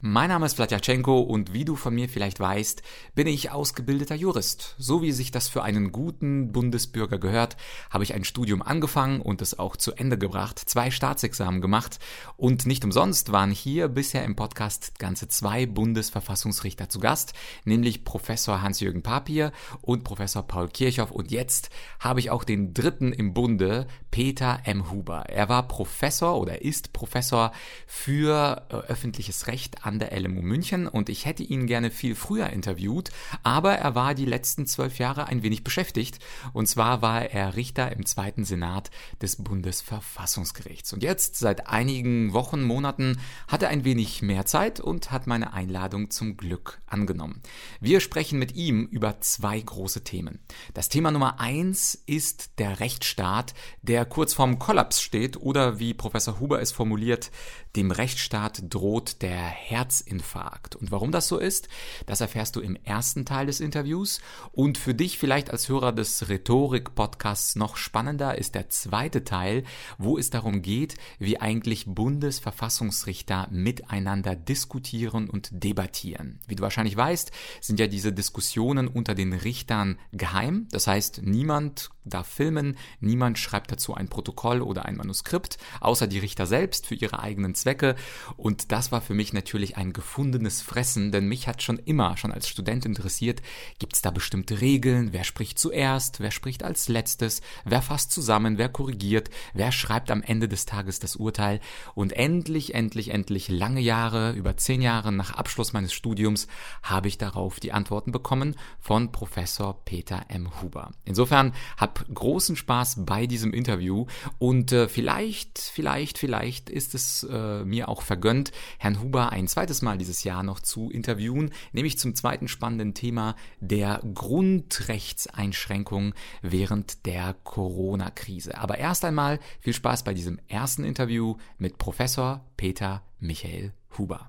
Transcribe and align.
Mein 0.00 0.28
Name 0.28 0.46
ist 0.46 0.54
Vladyachenko 0.54 1.18
und 1.22 1.52
wie 1.52 1.64
du 1.64 1.74
von 1.74 1.92
mir 1.92 2.08
vielleicht 2.08 2.38
weißt, 2.38 2.82
bin 3.16 3.26
ich 3.26 3.50
ausgebildeter 3.50 4.14
Jurist. 4.14 4.76
So 4.78 5.02
wie 5.02 5.10
sich 5.10 5.32
das 5.32 5.48
für 5.48 5.64
einen 5.64 5.90
guten 5.90 6.52
Bundesbürger 6.52 7.18
gehört, 7.18 7.56
habe 7.90 8.04
ich 8.04 8.14
ein 8.14 8.22
Studium 8.22 8.62
angefangen 8.62 9.20
und 9.20 9.42
es 9.42 9.58
auch 9.58 9.76
zu 9.76 9.94
Ende 9.94 10.16
gebracht, 10.16 10.60
zwei 10.64 10.92
Staatsexamen 10.92 11.60
gemacht 11.60 11.98
und 12.36 12.64
nicht 12.64 12.84
umsonst 12.84 13.32
waren 13.32 13.50
hier 13.50 13.88
bisher 13.88 14.22
im 14.22 14.36
Podcast 14.36 15.00
ganze 15.00 15.26
zwei 15.26 15.66
Bundesverfassungsrichter 15.66 16.88
zu 16.88 17.00
Gast, 17.00 17.32
nämlich 17.64 18.04
Professor 18.04 18.62
Hans-Jürgen 18.62 19.02
Papier 19.02 19.50
und 19.80 20.04
Professor 20.04 20.44
Paul 20.44 20.68
Kirchhoff 20.68 21.10
und 21.10 21.32
jetzt 21.32 21.70
habe 21.98 22.20
ich 22.20 22.30
auch 22.30 22.44
den 22.44 22.72
dritten 22.72 23.12
im 23.12 23.34
Bunde, 23.34 23.88
Peter 24.12 24.60
M. 24.62 24.92
Huber. 24.92 25.24
Er 25.28 25.48
war 25.48 25.66
Professor 25.66 26.40
oder 26.40 26.62
ist 26.62 26.92
Professor 26.92 27.50
für 27.88 28.64
äh, 28.70 28.76
öffentliches 28.76 29.48
Recht 29.48 29.84
an 29.88 29.98
der 29.98 30.18
LMU 30.18 30.42
München 30.42 30.86
und 30.86 31.08
ich 31.08 31.24
hätte 31.24 31.42
ihn 31.42 31.66
gerne 31.66 31.90
viel 31.90 32.14
früher 32.14 32.50
interviewt, 32.50 33.10
aber 33.42 33.74
er 33.74 33.94
war 33.94 34.14
die 34.14 34.26
letzten 34.26 34.66
zwölf 34.66 34.98
Jahre 34.98 35.26
ein 35.26 35.42
wenig 35.42 35.64
beschäftigt 35.64 36.18
und 36.52 36.66
zwar 36.66 37.00
war 37.00 37.30
er 37.30 37.56
Richter 37.56 37.90
im 37.92 38.04
zweiten 38.04 38.44
Senat 38.44 38.90
des 39.22 39.36
Bundesverfassungsgerichts. 39.36 40.92
Und 40.92 41.02
jetzt, 41.02 41.36
seit 41.36 41.68
einigen 41.68 42.34
Wochen, 42.34 42.62
Monaten, 42.62 43.18
hat 43.48 43.62
er 43.62 43.70
ein 43.70 43.84
wenig 43.84 44.20
mehr 44.20 44.44
Zeit 44.44 44.78
und 44.78 45.10
hat 45.10 45.26
meine 45.26 45.54
Einladung 45.54 46.10
zum 46.10 46.36
Glück 46.36 46.80
angenommen. 46.86 47.40
Wir 47.80 48.00
sprechen 48.00 48.38
mit 48.38 48.54
ihm 48.54 48.84
über 48.84 49.20
zwei 49.20 49.58
große 49.58 50.04
Themen. 50.04 50.40
Das 50.74 50.90
Thema 50.90 51.10
Nummer 51.10 51.40
eins 51.40 51.94
ist 52.06 52.58
der 52.58 52.80
Rechtsstaat, 52.80 53.54
der 53.80 54.04
kurz 54.04 54.34
vorm 54.34 54.58
Kollaps 54.58 55.00
steht 55.00 55.38
oder 55.38 55.78
wie 55.78 55.94
Professor 55.94 56.40
Huber 56.40 56.60
es 56.60 56.72
formuliert, 56.72 57.30
dem 57.76 57.90
Rechtsstaat 57.90 58.62
droht 58.68 59.22
der 59.22 59.38
Herzinfarkt. 59.78 60.74
Und 60.74 60.90
warum 60.90 61.12
das 61.12 61.28
so 61.28 61.38
ist, 61.38 61.68
das 62.06 62.20
erfährst 62.20 62.56
du 62.56 62.60
im 62.60 62.76
ersten 62.84 63.24
Teil 63.24 63.46
des 63.46 63.60
Interviews. 63.60 64.20
Und 64.50 64.76
für 64.76 64.94
dich 64.94 65.18
vielleicht 65.18 65.50
als 65.50 65.68
Hörer 65.68 65.92
des 65.92 66.28
Rhetorik-Podcasts 66.28 67.54
noch 67.54 67.76
spannender 67.76 68.36
ist 68.36 68.56
der 68.56 68.68
zweite 68.70 69.22
Teil, 69.22 69.62
wo 69.96 70.18
es 70.18 70.30
darum 70.30 70.62
geht, 70.62 70.96
wie 71.18 71.40
eigentlich 71.40 71.86
Bundesverfassungsrichter 71.86 73.46
miteinander 73.50 74.34
diskutieren 74.34 75.30
und 75.30 75.48
debattieren. 75.52 76.40
Wie 76.48 76.56
du 76.56 76.62
wahrscheinlich 76.62 76.96
weißt, 76.96 77.30
sind 77.60 77.78
ja 77.78 77.86
diese 77.86 78.12
Diskussionen 78.12 78.88
unter 78.88 79.14
den 79.14 79.32
Richtern 79.32 79.98
geheim. 80.12 80.66
Das 80.72 80.88
heißt, 80.88 81.22
niemand 81.22 81.90
darf 82.04 82.26
filmen, 82.26 82.76
niemand 83.00 83.38
schreibt 83.38 83.70
dazu 83.70 83.94
ein 83.94 84.08
Protokoll 84.08 84.62
oder 84.62 84.86
ein 84.86 84.96
Manuskript, 84.96 85.58
außer 85.80 86.06
die 86.06 86.18
Richter 86.18 86.46
selbst 86.46 86.86
für 86.86 86.94
ihre 86.94 87.20
eigenen 87.20 87.54
Zwecke. 87.54 87.94
Und 88.36 88.72
das 88.72 88.92
war 88.92 89.00
für 89.00 89.14
mich 89.14 89.32
natürlich 89.32 89.67
ein 89.76 89.92
gefundenes 89.92 90.62
Fressen, 90.62 91.12
denn 91.12 91.26
mich 91.26 91.48
hat 91.48 91.62
schon 91.62 91.78
immer, 91.78 92.16
schon 92.16 92.32
als 92.32 92.48
Student 92.48 92.86
interessiert, 92.86 93.42
gibt 93.78 93.94
es 93.94 94.02
da 94.02 94.10
bestimmte 94.10 94.60
Regeln, 94.60 95.12
wer 95.12 95.24
spricht 95.24 95.58
zuerst, 95.58 96.20
wer 96.20 96.30
spricht 96.30 96.62
als 96.62 96.88
letztes, 96.88 97.40
wer 97.64 97.82
fasst 97.82 98.12
zusammen, 98.12 98.58
wer 98.58 98.68
korrigiert, 98.68 99.30
wer 99.54 99.72
schreibt 99.72 100.10
am 100.10 100.22
Ende 100.22 100.48
des 100.48 100.66
Tages 100.66 100.98
das 100.98 101.16
Urteil. 101.16 101.60
Und 101.94 102.12
endlich, 102.12 102.74
endlich, 102.74 103.10
endlich, 103.10 103.48
lange 103.48 103.80
Jahre, 103.80 104.32
über 104.32 104.56
zehn 104.56 104.80
Jahre 104.80 105.12
nach 105.12 105.32
Abschluss 105.32 105.72
meines 105.72 105.92
Studiums, 105.92 106.46
habe 106.82 107.08
ich 107.08 107.18
darauf 107.18 107.60
die 107.60 107.72
Antworten 107.72 108.12
bekommen 108.12 108.56
von 108.78 109.12
Professor 109.12 109.84
Peter 109.84 110.26
M. 110.28 110.62
Huber. 110.62 110.92
Insofern 111.04 111.52
hab 111.76 112.06
großen 112.12 112.56
Spaß 112.56 113.04
bei 113.04 113.26
diesem 113.26 113.52
Interview 113.52 114.06
und 114.38 114.72
äh, 114.72 114.88
vielleicht, 114.88 115.58
vielleicht, 115.58 116.18
vielleicht 116.18 116.70
ist 116.70 116.94
es 116.94 117.24
äh, 117.24 117.64
mir 117.64 117.88
auch 117.88 118.02
vergönnt, 118.02 118.52
Herrn 118.78 119.00
Huber 119.02 119.30
ein 119.32 119.48
zweites 119.58 119.82
Mal 119.82 119.98
dieses 119.98 120.22
Jahr 120.22 120.44
noch 120.44 120.60
zu 120.60 120.88
interviewen, 120.88 121.50
nämlich 121.72 121.98
zum 121.98 122.14
zweiten 122.14 122.46
spannenden 122.46 122.94
Thema 122.94 123.34
der 123.58 124.00
Grundrechtseinschränkung 124.14 126.14
während 126.42 127.06
der 127.06 127.34
Corona-Krise. 127.42 128.56
Aber 128.56 128.78
erst 128.78 129.04
einmal 129.04 129.40
viel 129.58 129.72
Spaß 129.72 130.04
bei 130.04 130.14
diesem 130.14 130.38
ersten 130.46 130.84
Interview 130.84 131.38
mit 131.58 131.76
Professor 131.76 132.44
Peter 132.56 133.02
Michael 133.18 133.72
Huber. 133.98 134.28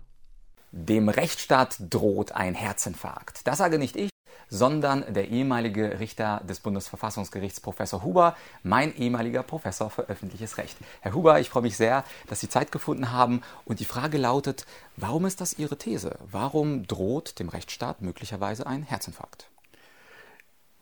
Dem 0.71 1.09
Rechtsstaat 1.09 1.77
droht 1.79 2.31
ein 2.31 2.55
Herzinfarkt. 2.55 3.45
Das 3.45 3.59
sage 3.59 3.77
nicht 3.77 3.97
ich, 3.97 4.09
sondern 4.47 5.13
der 5.13 5.29
ehemalige 5.29 5.99
Richter 5.99 6.41
des 6.47 6.59
Bundesverfassungsgerichts, 6.59 7.59
Professor 7.59 8.03
Huber, 8.03 8.35
mein 8.63 8.95
ehemaliger 8.95 9.43
Professor 9.43 9.89
für 9.89 10.09
öffentliches 10.09 10.57
Recht. 10.57 10.77
Herr 11.01 11.13
Huber, 11.13 11.39
ich 11.39 11.49
freue 11.49 11.63
mich 11.63 11.77
sehr, 11.77 12.03
dass 12.27 12.39
Sie 12.39 12.49
Zeit 12.49 12.71
gefunden 12.71 13.11
haben. 13.11 13.41
Und 13.65 13.79
die 13.79 13.85
Frage 13.85 14.17
lautet, 14.17 14.65
warum 14.97 15.25
ist 15.25 15.41
das 15.41 15.57
Ihre 15.57 15.77
These? 15.77 16.17
Warum 16.31 16.87
droht 16.87 17.39
dem 17.39 17.49
Rechtsstaat 17.49 18.01
möglicherweise 18.01 18.65
ein 18.65 18.83
Herzinfarkt? 18.83 19.47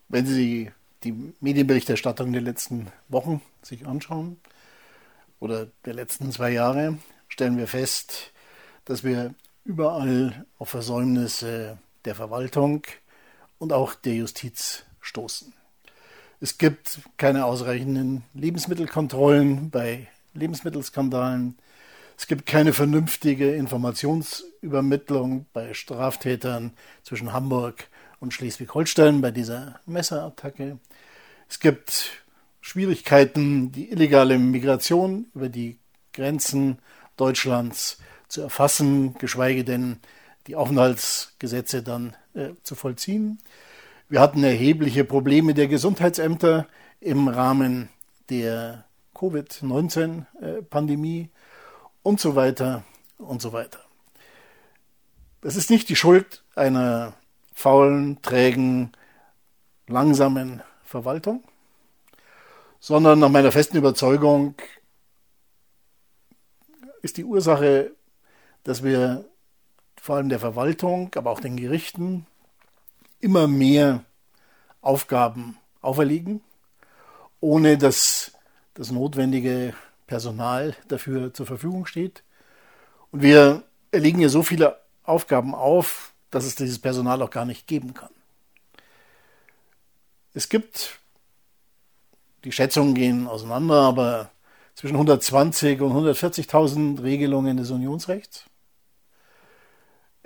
Wenn 0.10 0.26
Sie 0.26 0.72
die 1.04 1.34
Medienberichterstattung 1.42 2.32
der 2.32 2.42
letzten 2.42 2.88
Wochen 3.10 3.42
sich 3.62 3.86
anschauen 3.86 4.40
oder 5.40 5.68
der 5.86 5.94
letzten 5.94 6.32
zwei 6.32 6.52
Jahre, 6.52 6.98
stellen 7.28 7.58
wir 7.58 7.68
fest, 7.68 8.32
dass 8.86 9.04
wir 9.04 9.34
überall 9.66 10.46
auf 10.58 10.70
Versäumnisse 10.70 11.78
der 12.06 12.16
Verwaltung, 12.16 12.84
und 13.60 13.74
auch 13.74 13.96
der 13.96 14.16
Justiz 14.16 14.84
stoßen. 15.02 15.54
Es 16.40 16.58
gibt 16.58 17.00
keine 17.18 17.46
ausreichenden 17.46 18.24
Lebensmittelkontrollen 18.34 19.70
bei 19.72 20.08
Lebensmittelskandalen. 20.34 21.58
Es 22.16 22.28
gibt 22.28 22.46
keine 22.46 22.74
vernünftige 22.74 23.56
Informationsübermittlung 23.56 25.48
bei 25.54 25.74
Straftätern 25.74 26.74
zwischen 27.04 27.34
Hamburg 27.34 27.88
und 28.20 28.34
Schleswig-Holstein 28.34 29.22
bei 29.22 29.32
dieser 29.32 29.80
Messerattacke. 29.86 30.80
Es 31.50 31.60
gibt 31.60 32.24
Schwierigkeiten, 32.62 33.72
die 33.72 33.90
illegale 33.92 34.38
Migration 34.38 35.28
über 35.34 35.50
die 35.50 35.80
Grenzen 36.14 36.80
Deutschlands 37.16 38.00
zu 38.28 38.42
erfassen, 38.42 39.14
geschweige 39.16 39.64
denn 39.64 39.98
die 40.48 40.56
Aufenthaltsgesetze 40.56 41.82
dann 41.82 42.16
äh, 42.38 42.54
zu 42.64 42.76
vollziehen. 42.76 43.40
Wir 44.10 44.22
hatten 44.22 44.44
erhebliche 44.44 45.04
Probleme 45.04 45.54
der 45.54 45.68
Gesundheitsämter 45.68 46.68
im 47.02 47.28
Rahmen 47.28 47.90
der 48.30 48.86
Covid-19-Pandemie 49.16 51.30
und 52.04 52.22
so 52.22 52.36
weiter 52.36 52.84
und 53.18 53.42
so 53.42 53.54
weiter. 53.54 53.80
Das 55.42 55.56
ist 55.56 55.70
nicht 55.70 55.90
die 55.90 55.96
Schuld 55.96 56.44
einer 56.56 57.14
faulen, 57.54 58.22
trägen, 58.22 58.92
langsamen 59.88 60.62
Verwaltung, 60.84 61.44
sondern 62.80 63.20
nach 63.20 63.30
meiner 63.30 63.52
festen 63.52 63.78
Überzeugung 63.78 64.56
ist 67.02 67.18
die 67.18 67.26
Ursache, 67.26 67.92
dass 68.64 68.84
wir 68.84 69.26
vor 70.08 70.16
allem 70.16 70.30
der 70.30 70.40
Verwaltung, 70.40 71.12
aber 71.16 71.32
auch 71.32 71.42
den 71.42 71.58
Gerichten 71.58 72.26
immer 73.20 73.46
mehr 73.46 74.06
Aufgaben 74.80 75.58
auferlegen, 75.82 76.40
ohne 77.42 77.78
dass 77.78 78.32
das 78.74 78.90
notwendige 78.90 79.74
Personal 80.08 80.78
dafür 80.88 81.34
zur 81.34 81.46
Verfügung 81.46 81.86
steht. 81.86 82.24
Und 83.12 83.22
wir 83.22 83.64
erlegen 83.92 84.22
ja 84.22 84.30
so 84.30 84.44
viele 84.44 84.80
Aufgaben 85.04 85.54
auf, 85.54 86.14
dass 86.32 86.46
es 86.46 86.56
dieses 86.56 86.80
Personal 86.80 87.22
auch 87.22 87.30
gar 87.30 87.46
nicht 87.46 87.68
geben 87.68 87.94
kann. 87.94 88.12
Es 90.34 90.48
gibt, 90.48 91.02
die 92.46 92.54
Schätzungen 92.54 92.96
gehen 92.96 93.28
auseinander, 93.28 93.82
aber 93.82 94.32
zwischen 94.74 94.96
120 94.96 95.82
und 95.82 95.92
140.000 95.92 97.04
Regelungen 97.04 97.58
des 97.58 97.72
Unionsrechts 97.72 98.46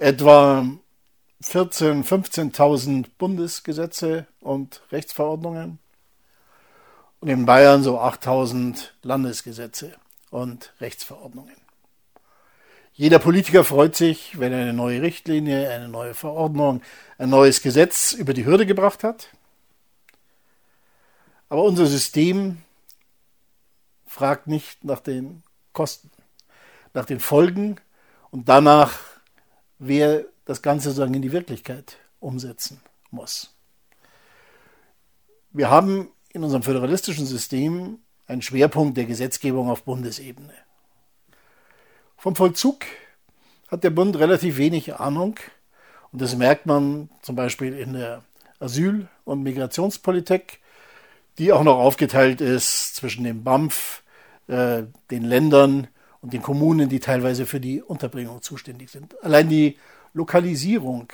etwa 0.02 0.66
14.000, 1.44 2.04
15.000 2.04 3.06
Bundesgesetze 3.20 4.26
und 4.40 4.82
Rechtsverordnungen 4.92 5.78
und 7.20 7.28
in 7.28 7.46
Bayern 7.46 7.84
so 7.84 8.00
8.000 8.00 8.90
Landesgesetze 9.04 9.94
und 10.32 10.74
Rechtsverordnungen. 10.82 11.56
Jeder 12.94 13.20
Politiker 13.20 13.64
freut 13.64 13.96
sich, 13.96 14.40
wenn 14.40 14.52
er 14.52 14.62
eine 14.62 14.74
neue 14.74 15.02
Richtlinie, 15.04 15.70
eine 15.70 15.88
neue 15.88 16.16
Verordnung, 16.16 16.82
ein 17.20 17.30
neues 17.30 17.62
Gesetz 17.62 18.14
über 18.14 18.34
die 18.34 18.46
Hürde 18.46 18.66
gebracht 18.66 19.04
hat. 19.04 19.30
Aber 21.48 21.64
unser 21.64 21.86
System 21.86 22.58
fragt 24.08 24.48
nicht 24.48 24.84
nach 24.84 25.00
den 25.00 25.44
Kosten, 25.74 26.10
nach 26.94 27.06
den 27.06 27.20
Folgen 27.20 27.80
und 28.32 28.50
danach, 28.50 29.11
wer 29.84 30.26
das 30.46 30.62
Ganze 30.62 30.90
sozusagen 30.90 31.16
in 31.16 31.24
die 31.24 31.32
Wirklichkeit 31.32 31.98
umsetzen 32.20 32.80
muss. 33.10 33.56
Wir 35.50 35.72
haben 35.72 36.12
in 36.32 36.44
unserem 36.44 36.62
föderalistischen 36.62 37.26
System 37.26 37.98
ein 38.28 38.44
Schwerpunkt 38.44 38.96
der 38.96 39.06
Gesetzgebung 39.06 39.72
auf 39.72 39.84
Bundesebene. 39.84 40.54
Vom 42.16 42.36
Vollzug 42.36 42.86
hat 43.70 43.84
der 43.84 43.90
Bund 43.90 44.20
relativ 44.20 44.58
wenig 44.58 45.00
Ahnung 45.00 45.40
und 46.12 46.22
das 46.22 46.36
merkt 46.36 46.68
man 46.68 47.10
zum 47.24 47.36
Beispiel 47.36 47.74
in 47.74 47.94
der 47.94 48.24
Asyl- 48.60 49.08
und 49.26 49.42
Migrationspolitik, 49.42 50.60
die 51.40 51.52
auch 51.52 51.64
noch 51.64 51.80
aufgeteilt 51.80 52.40
ist 52.40 52.96
zwischen 52.96 53.24
dem 53.24 53.44
BAMF, 53.44 54.04
äh, 54.48 54.84
den 55.10 55.24
Ländern 55.24 55.88
und 56.22 56.34
den 56.34 56.42
Kommunen, 56.42 56.90
die 56.90 57.00
teilweise 57.00 57.46
für 57.46 57.60
die 57.60 57.82
Unterbringung 57.82 58.42
zuständig 58.42 58.90
sind. 58.92 59.22
Allein 59.24 59.50
die 59.50 59.78
Lokalisierung 60.14 61.12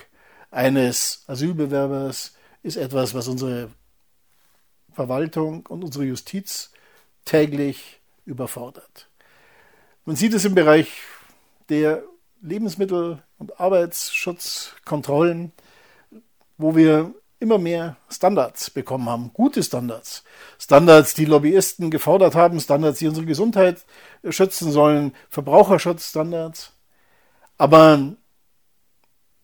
eines 0.50 1.24
Asylbewerbers 1.26 2.34
ist 2.62 2.76
etwas, 2.76 3.14
was 3.14 3.28
unsere 3.28 3.70
Verwaltung 4.92 5.66
und 5.66 5.84
unsere 5.84 6.04
Justiz 6.04 6.72
täglich 7.24 8.00
überfordert. 8.24 9.08
Man 10.04 10.16
sieht 10.16 10.34
es 10.34 10.44
im 10.44 10.54
Bereich 10.54 11.02
der 11.68 12.02
Lebensmittel- 12.42 13.22
und 13.38 13.60
Arbeitsschutzkontrollen, 13.60 15.52
wo 16.56 16.74
wir 16.76 17.14
immer 17.40 17.58
mehr 17.58 17.96
Standards 18.08 18.70
bekommen 18.70 19.08
haben, 19.08 19.32
gute 19.32 19.62
Standards. 19.62 20.24
Standards, 20.58 21.14
die 21.14 21.24
Lobbyisten 21.24 21.90
gefordert 21.90 22.34
haben, 22.34 22.60
Standards, 22.60 22.98
die 22.98 23.08
unsere 23.08 23.26
Gesundheit 23.26 23.84
schützen 24.28 24.72
sollen, 24.72 25.14
Verbraucherschutzstandards. 25.28 26.72
Aber 27.56 28.16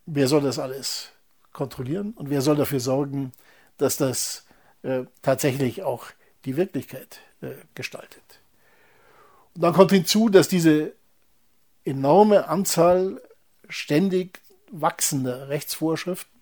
wer 0.05 0.27
soll 0.27 0.41
das 0.41 0.59
alles 0.59 1.09
kontrollieren 1.53 2.11
und 2.15 2.29
wer 2.29 2.41
soll 2.41 2.57
dafür 2.57 2.79
sorgen, 2.79 3.31
dass 3.77 3.97
das 3.97 4.45
äh, 4.83 5.03
tatsächlich 5.21 5.83
auch 5.83 6.07
die 6.43 6.57
Wirklichkeit 6.57 7.19
äh, 7.41 7.51
gestaltet? 7.75 8.23
Und 9.53 9.61
dann 9.61 9.73
kommt 9.73 9.91
hinzu, 9.91 10.27
dass 10.27 10.49
diese 10.49 10.93
enorme 11.85 12.49
Anzahl 12.49 13.21
ständig 13.69 14.41
wachsender 14.69 15.47
Rechtsvorschriften 15.47 16.34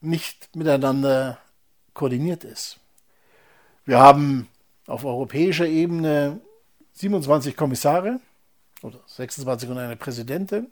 nicht 0.00 0.54
miteinander 0.56 1.38
koordiniert 1.94 2.44
ist. 2.44 2.78
Wir 3.84 3.98
haben 3.98 4.48
auf 4.86 5.04
europäischer 5.04 5.66
Ebene 5.66 6.40
27 6.94 7.56
Kommissare 7.56 8.20
oder 8.82 9.00
26 9.06 9.68
und 9.68 9.78
eine 9.78 9.96
Präsidentin 9.96 10.70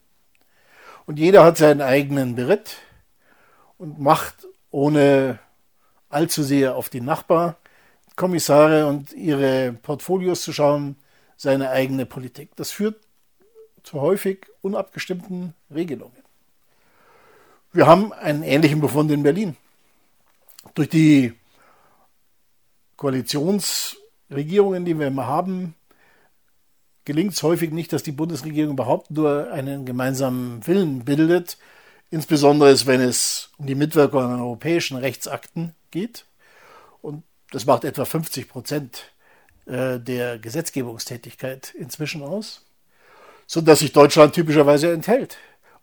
und 1.06 1.19
jeder 1.19 1.44
hat 1.44 1.56
seinen 1.56 1.80
eigenen 1.80 2.34
Beritt 2.34 2.76
und 3.78 3.98
macht 3.98 4.46
ohne 4.70 5.38
allzu 6.10 6.42
sehr 6.42 6.76
auf 6.76 6.88
die 6.88 7.00
Nachbarkommissare 7.00 8.86
und 8.86 9.12
ihre 9.12 9.72
Portfolios 9.72 10.42
zu 10.42 10.52
schauen, 10.52 10.96
seine 11.36 11.70
eigene 11.70 12.04
Politik. 12.04 12.56
Das 12.56 12.72
führt 12.72 13.00
zu 13.82 14.00
häufig 14.00 14.46
unabgestimmten 14.60 15.54
Regelungen. 15.72 16.18
Wir 17.73 17.87
haben 17.87 18.12
einen 18.15 18.43
ähnlichen 18.43 18.81
Befund 18.81 19.11
in 19.11 19.23
Berlin. 19.23 19.56
Durch 20.75 20.88
die 20.88 21.35
Koalitionsregierungen, 22.97 24.85
die 24.85 24.99
wir 24.99 25.09
immer 25.09 25.26
haben, 25.26 25.75
gelingt 27.05 27.35
es 27.35 27.43
häufig 27.43 27.70
nicht, 27.70 27.93
dass 27.93 28.03
die 28.03 28.12
Bundesregierung 28.12 28.73
überhaupt 28.73 29.11
nur 29.11 29.50
einen 29.53 29.85
gemeinsamen 29.85 30.67
Willen 30.67 31.05
bildet, 31.05 31.59
insbesondere 32.11 32.75
wenn 32.87 33.00
es 33.03 33.50
um 33.59 33.67
die 33.67 33.75
Mitwirkung 33.75 34.23
an 34.23 34.41
europäischen 34.41 34.97
Rechtsakten 34.97 35.75
geht. 35.91 36.25
Und 37.03 37.23
das 37.50 37.67
macht 37.67 37.85
etwa 37.85 38.05
50 38.05 38.49
Prozent 38.49 39.12
äh, 39.67 39.99
der 40.00 40.38
Gesetzgebungstätigkeit 40.38 41.75
inzwischen 41.75 42.23
aus, 42.23 42.64
sodass 43.47 43.81
sich 43.81 43.93
Deutschland 43.93 44.35
typischerweise 44.35 44.93
enthält. 44.93 45.37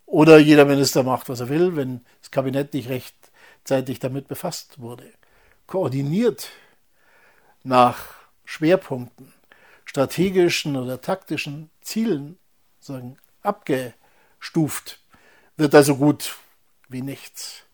Oder 0.06 0.38
jeder 0.38 0.64
Minister 0.64 1.02
macht, 1.02 1.28
was 1.28 1.40
er 1.40 1.48
will, 1.48 1.76
wenn 1.76 2.04
das 2.20 2.30
Kabinett 2.30 2.72
nicht 2.72 2.88
rechtzeitig 2.88 3.98
damit 3.98 4.28
befasst 4.28 4.80
wurde. 4.80 5.04
Koordiniert 5.66 6.50
nach 7.64 7.98
Schwerpunkten, 8.44 9.32
strategischen 9.84 10.76
oder 10.76 11.00
taktischen 11.00 11.70
Zielen 11.80 12.38
sagen, 12.78 13.16
abgestuft, 13.42 15.00
wird 15.56 15.74
also 15.74 15.96
gut 15.96 16.36
wie 16.88 17.02
nichts. 17.02 17.64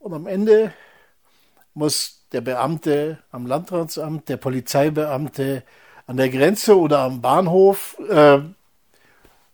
Und 0.00 0.14
am 0.14 0.26
Ende 0.26 0.74
muss 1.74 2.26
der 2.32 2.40
Beamte 2.40 3.22
am 3.30 3.46
Landratsamt, 3.46 4.28
der 4.28 4.36
Polizeibeamte 4.36 5.62
an 6.06 6.16
der 6.16 6.28
Grenze 6.28 6.76
oder 6.76 7.00
am 7.00 7.20
Bahnhof, 7.20 7.96
äh, 8.08 8.40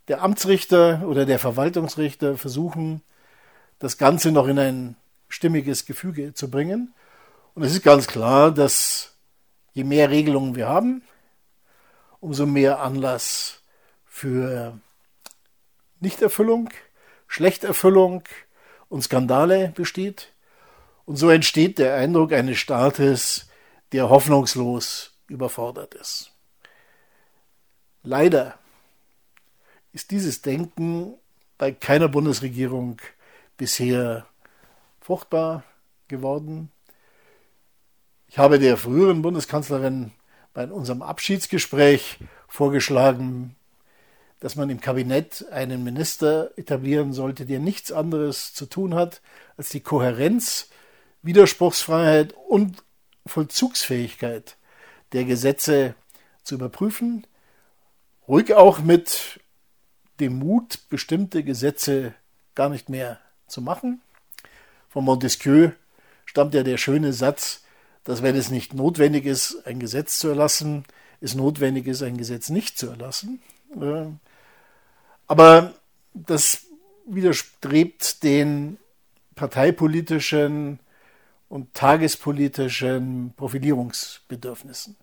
der 0.08 0.22
Amtsrichter 0.22 1.02
oder 1.06 1.26
der 1.26 1.38
Verwaltungsrichter 1.38 2.36
versuchen, 2.36 3.02
das 3.78 3.98
Ganze 3.98 4.32
noch 4.32 4.46
in 4.46 4.58
ein 4.58 4.96
stimmiges 5.28 5.86
Gefüge 5.86 6.34
zu 6.34 6.50
bringen. 6.50 6.94
Und 7.54 7.62
es 7.62 7.72
ist 7.72 7.82
ganz 7.82 8.06
klar, 8.06 8.52
dass 8.52 9.16
je 9.72 9.84
mehr 9.84 10.10
Regelungen 10.10 10.54
wir 10.54 10.68
haben, 10.68 11.02
umso 12.20 12.46
mehr 12.46 12.80
Anlass 12.80 13.60
für 14.04 14.78
Nichterfüllung, 16.00 16.70
Schlechterfüllung 17.26 18.22
und 18.88 19.02
Skandale 19.02 19.72
besteht. 19.74 20.32
Und 21.04 21.16
so 21.16 21.30
entsteht 21.30 21.78
der 21.78 21.94
Eindruck 21.96 22.32
eines 22.32 22.58
Staates, 22.58 23.48
der 23.92 24.08
hoffnungslos 24.08 25.12
überfordert 25.28 25.94
ist. 25.94 26.32
Leider 28.02 28.58
ist 29.96 30.10
dieses 30.10 30.42
Denken 30.42 31.14
bei 31.56 31.72
keiner 31.72 32.08
Bundesregierung 32.08 33.00
bisher 33.56 34.26
fruchtbar 35.00 35.64
geworden. 36.06 36.70
Ich 38.28 38.36
habe 38.36 38.58
der 38.58 38.76
früheren 38.76 39.22
Bundeskanzlerin 39.22 40.12
bei 40.52 40.66
unserem 40.66 41.00
Abschiedsgespräch 41.00 42.18
vorgeschlagen, 42.46 43.56
dass 44.38 44.54
man 44.54 44.68
im 44.68 44.82
Kabinett 44.82 45.46
einen 45.50 45.82
Minister 45.82 46.50
etablieren 46.58 47.14
sollte, 47.14 47.46
der 47.46 47.58
nichts 47.58 47.90
anderes 47.90 48.52
zu 48.52 48.66
tun 48.66 48.94
hat, 48.94 49.22
als 49.56 49.70
die 49.70 49.80
Kohärenz 49.80 50.68
Widerspruchsfreiheit 51.22 52.34
und 52.50 52.84
Vollzugsfähigkeit 53.24 54.58
der 55.12 55.24
Gesetze 55.24 55.94
zu 56.42 56.56
überprüfen, 56.56 57.26
ruhig 58.28 58.52
auch 58.52 58.80
mit 58.80 59.40
dem 60.20 60.38
Mut, 60.38 60.88
bestimmte 60.88 61.42
Gesetze 61.42 62.14
gar 62.54 62.68
nicht 62.68 62.88
mehr 62.88 63.18
zu 63.46 63.60
machen. 63.60 64.00
Von 64.88 65.04
Montesquieu 65.04 65.70
stammt 66.24 66.54
ja 66.54 66.62
der 66.62 66.78
schöne 66.78 67.12
Satz, 67.12 67.64
dass 68.04 68.22
wenn 68.22 68.36
es 68.36 68.50
nicht 68.50 68.72
notwendig 68.72 69.26
ist, 69.26 69.66
ein 69.66 69.78
Gesetz 69.80 70.18
zu 70.18 70.28
erlassen, 70.28 70.84
es 71.20 71.34
notwendig 71.34 71.86
ist, 71.86 72.02
ein 72.02 72.16
Gesetz 72.16 72.50
nicht 72.50 72.78
zu 72.78 72.88
erlassen. 72.88 73.42
Aber 75.26 75.74
das 76.14 76.66
widerstrebt 77.06 78.22
den 78.22 78.78
parteipolitischen 79.34 80.80
und 81.48 81.74
tagespolitischen 81.74 83.34
Profilierungsbedürfnissen. 83.36 84.96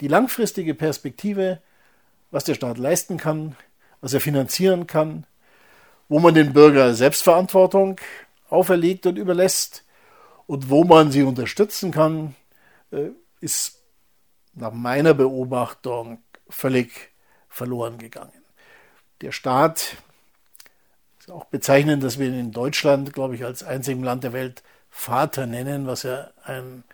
Die 0.00 0.08
langfristige 0.08 0.74
Perspektive, 0.74 1.60
was 2.30 2.44
der 2.44 2.54
Staat 2.54 2.78
leisten 2.78 3.16
kann, 3.16 3.56
was 4.04 4.12
er 4.12 4.20
finanzieren 4.20 4.86
kann, 4.86 5.24
wo 6.10 6.18
man 6.18 6.34
den 6.34 6.52
Bürger 6.52 6.92
Selbstverantwortung 6.92 7.98
auferlegt 8.50 9.06
und 9.06 9.16
überlässt 9.16 9.82
und 10.46 10.68
wo 10.68 10.84
man 10.84 11.10
sie 11.10 11.22
unterstützen 11.22 11.90
kann, 11.90 12.36
äh, 12.92 13.08
ist 13.40 13.80
nach 14.52 14.72
meiner 14.72 15.14
Beobachtung 15.14 16.22
völlig 16.50 17.12
verloren 17.48 17.96
gegangen. 17.96 18.44
Der 19.22 19.32
Staat 19.32 19.96
ist 21.18 21.30
auch 21.30 21.46
bezeichnend, 21.46 22.02
dass 22.02 22.18
wir 22.18 22.26
in 22.26 22.52
Deutschland, 22.52 23.14
glaube 23.14 23.36
ich, 23.36 23.44
als 23.46 23.62
einzigem 23.62 24.02
Land 24.02 24.22
der 24.22 24.34
Welt 24.34 24.62
Vater 24.90 25.46
nennen, 25.46 25.86
was 25.86 26.02
ja 26.02 26.30
ein, 26.44 26.84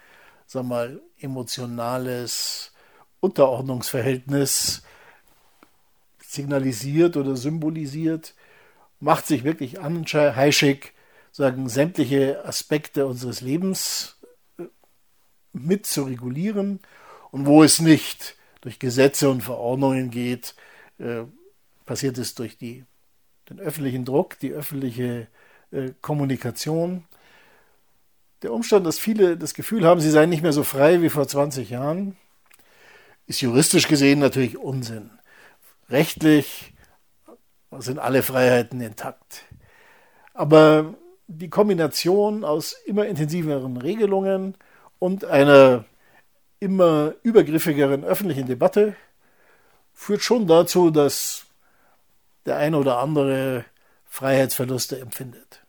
sag 0.47 0.63
mal, 0.63 1.01
emotionales 1.19 2.73
Unterordnungsverhältnis 3.19 4.85
signalisiert 6.31 7.17
oder 7.17 7.37
symbolisiert, 7.37 8.35
macht 9.01 9.27
sich 9.27 9.45
wirklich 9.45 9.81
anheischig, 9.81 10.93
sagen, 11.33 11.69
sämtliche 11.69 12.45
Aspekte 12.45 13.07
unseres 13.07 13.41
Lebens 13.41 14.19
äh, 14.59 14.65
mit 15.53 15.87
zu 15.87 16.05
regulieren 16.05 16.81
und 17.31 17.47
wo 17.47 17.63
es 17.63 17.81
nicht 17.81 18.37
durch 18.61 18.79
Gesetze 18.79 19.31
und 19.31 19.43
Verordnungen 19.43 20.11
geht, 20.11 20.55
äh, 20.99 21.23
passiert 21.87 22.19
es 22.19 22.35
durch 22.35 22.59
die, 22.59 22.85
den 23.49 23.59
öffentlichen 23.59 24.05
Druck, 24.05 24.39
die 24.39 24.53
öffentliche 24.53 25.29
äh, 25.73 25.91
Kommunikation 26.01 27.05
Der 28.43 28.53
Umstand, 28.53 28.87
dass 28.87 28.99
viele 28.99 29.37
das 29.37 29.55
Gefühl 29.55 29.85
haben, 29.85 30.01
sie 30.01 30.11
seien 30.11 30.31
nicht 30.31 30.43
mehr 30.43 30.53
so 30.53 30.65
frei 30.65 31.03
wie 31.03 31.11
vor 31.11 31.27
20 31.27 31.71
Jahren, 31.71 32.17
ist 33.27 33.41
juristisch 33.41 33.87
gesehen 33.87 34.19
natürlich 34.19 34.57
Unsinn. 34.57 35.11
Rechtlich 35.91 36.73
sind 37.79 37.99
alle 37.99 38.23
Freiheiten 38.23 38.81
intakt. 38.81 39.45
Aber 40.35 40.95
die 41.27 41.51
Kombination 41.51 42.45
aus 42.45 42.73
immer 42.87 43.07
intensiveren 43.07 43.77
Regelungen 43.77 44.57
und 44.99 45.25
einer 45.25 45.85
immer 46.61 47.15
übergriffigeren 47.23 48.05
öffentlichen 48.05 48.47
Debatte 48.47 48.95
führt 49.95 50.23
schon 50.23 50.47
dazu, 50.47 50.91
dass 50.91 51.47
der 52.47 52.57
eine 52.57 52.79
oder 52.79 52.99
andere 52.99 53.65
Freiheitsverluste 54.07 54.99
empfindet. 54.99 55.60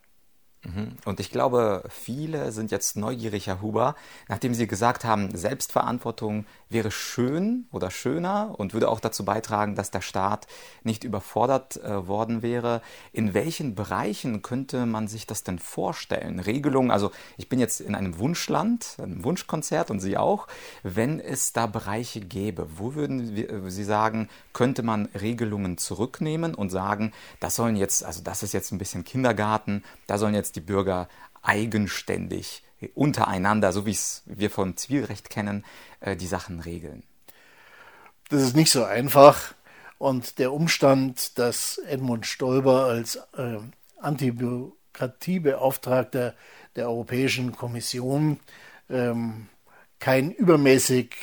Mhm. 0.64 0.92
Und 1.04 1.18
ich 1.18 1.30
glaube, 1.30 1.82
viele 1.88 2.52
sind 2.52 2.70
jetzt 2.70 2.96
neugierig, 2.96 3.48
Herr 3.48 3.60
Huber, 3.60 3.96
nachdem 4.28 4.54
Sie 4.54 4.68
gesagt 4.68 5.04
haben, 5.04 5.36
Selbstverantwortung 5.36 6.46
wäre 6.68 6.92
schön 6.92 7.66
oder 7.72 7.90
schöner 7.90 8.54
und 8.56 8.72
würde 8.72 8.88
auch 8.88 9.00
dazu 9.00 9.24
beitragen, 9.24 9.74
dass 9.74 9.90
der 9.90 10.02
Staat 10.02 10.46
nicht 10.84 11.02
überfordert 11.02 11.82
äh, 11.82 12.06
worden 12.06 12.42
wäre. 12.42 12.80
In 13.12 13.34
welchen 13.34 13.74
Bereichen 13.74 14.42
könnte 14.42 14.86
man 14.86 15.08
sich 15.08 15.26
das 15.26 15.42
denn 15.42 15.58
vorstellen? 15.58 16.38
Regelungen, 16.38 16.92
also 16.92 17.10
ich 17.36 17.48
bin 17.48 17.58
jetzt 17.58 17.80
in 17.80 17.96
einem 17.96 18.18
Wunschland, 18.18 18.96
einem 19.02 19.24
Wunschkonzert 19.24 19.90
und 19.90 19.98
Sie 19.98 20.16
auch. 20.16 20.46
Wenn 20.84 21.18
es 21.18 21.52
da 21.52 21.66
Bereiche 21.66 22.20
gäbe, 22.20 22.68
wo 22.76 22.94
würden 22.94 23.36
äh, 23.36 23.70
Sie 23.70 23.84
sagen, 23.84 24.28
könnte 24.52 24.84
man 24.84 25.06
Regelungen 25.06 25.76
zurücknehmen 25.76 26.54
und 26.54 26.70
sagen, 26.70 27.12
das 27.40 27.56
sollen 27.56 27.74
jetzt, 27.74 28.04
also 28.04 28.22
das 28.22 28.44
ist 28.44 28.52
jetzt 28.52 28.70
ein 28.70 28.78
bisschen 28.78 29.04
Kindergarten, 29.04 29.82
da 30.06 30.18
sollen 30.18 30.34
jetzt 30.34 30.51
die 30.52 30.60
Bürger 30.60 31.08
eigenständig 31.42 32.62
untereinander, 32.94 33.72
so 33.72 33.86
wie 33.86 33.92
es 33.92 34.22
wir 34.26 34.50
vom 34.50 34.76
Zivilrecht 34.76 35.30
kennen, 35.30 35.64
äh, 36.00 36.16
die 36.16 36.26
Sachen 36.26 36.58
regeln. 36.60 37.04
Das 38.28 38.42
ist 38.42 38.54
nicht 38.56 38.70
so 38.70 38.84
einfach. 38.84 39.54
Und 39.98 40.38
der 40.38 40.52
Umstand, 40.52 41.38
dass 41.38 41.78
Edmund 41.78 42.26
Stoiber 42.26 42.84
als 42.86 43.16
äh, 43.36 43.58
Antibürokratiebeauftragter 44.00 46.34
der 46.74 46.88
Europäischen 46.88 47.52
Kommission 47.52 48.40
ähm, 48.90 49.48
kein 50.00 50.32
übermäßig 50.32 51.14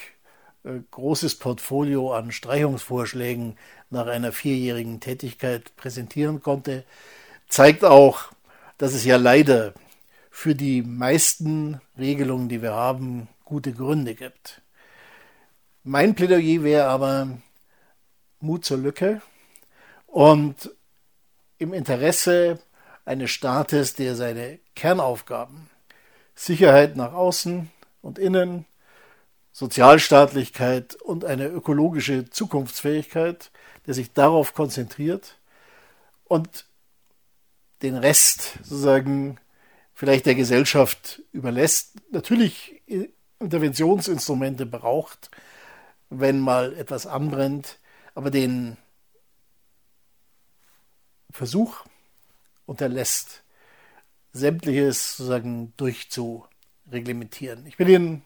äh, 0.64 0.80
großes 0.92 1.40
Portfolio 1.40 2.14
an 2.14 2.32
Streichungsvorschlägen 2.32 3.58
nach 3.90 4.08
einer 4.08 4.32
vierjährigen 4.32 5.00
Tätigkeit 5.00 5.76
präsentieren 5.76 6.42
konnte, 6.42 6.86
zeigt 7.50 7.84
auch, 7.84 8.32
dass 8.80 8.94
es 8.94 9.04
ja 9.04 9.18
leider 9.18 9.74
für 10.32 10.56
die 10.56 10.82
meisten 10.82 11.82
Regelungen, 11.98 12.50
die 12.50 12.62
wir 12.62 12.74
haben, 12.74 13.28
gute 13.44 13.74
Gründe 13.74 14.16
gibt. 14.16 14.62
Mein 15.84 16.16
Plädoyer 16.16 16.64
wäre 16.64 16.88
aber 16.88 17.28
Mut 18.40 18.64
zur 18.64 18.78
Lücke 18.78 19.22
und 20.08 20.72
im 21.58 21.74
Interesse 21.74 22.60
eines 23.04 23.32
Staates, 23.32 23.96
der 23.96 24.16
seine 24.16 24.60
Kernaufgaben 24.76 25.70
Sicherheit 26.34 26.96
nach 26.96 27.12
außen 27.12 27.70
und 28.02 28.18
innen, 28.18 28.66
Sozialstaatlichkeit 29.52 30.96
und 30.96 31.26
eine 31.26 31.48
ökologische 31.48 32.30
Zukunftsfähigkeit, 32.30 33.52
der 33.88 33.94
sich 33.94 34.14
darauf 34.14 34.54
konzentriert 34.54 35.38
und 36.24 36.69
den 37.82 37.96
Rest 37.96 38.54
sozusagen 38.64 39.40
vielleicht 39.94 40.26
der 40.26 40.36
Gesellschaft 40.36 41.22
überlässt, 41.32 41.96
natürlich 42.12 42.82
Interventionsinstrumente 43.40 44.66
braucht, 44.66 45.30
wenn 46.10 46.40
mal 46.40 46.74
etwas 46.74 47.06
anbrennt, 47.08 47.80
aber 48.16 48.32
den 48.32 48.78
Versuch 51.32 51.86
unterlässt, 52.66 53.44
sämtliches 54.34 55.18
sozusagen 55.18 55.74
durchzureglementieren. 55.78 57.66
Ich 57.66 57.78
will 57.80 57.90
Ihnen 57.90 58.24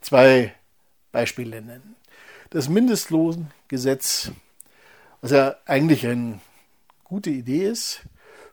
zwei 0.00 0.54
Beispiele 1.12 1.62
nennen. 1.62 1.96
Das 2.50 2.68
Mindestlohngesetz, 2.68 4.32
was 5.20 5.30
ja 5.32 5.56
eigentlich 5.66 6.06
eine 6.06 6.40
gute 7.04 7.30
Idee 7.30 7.68
ist, 7.68 8.02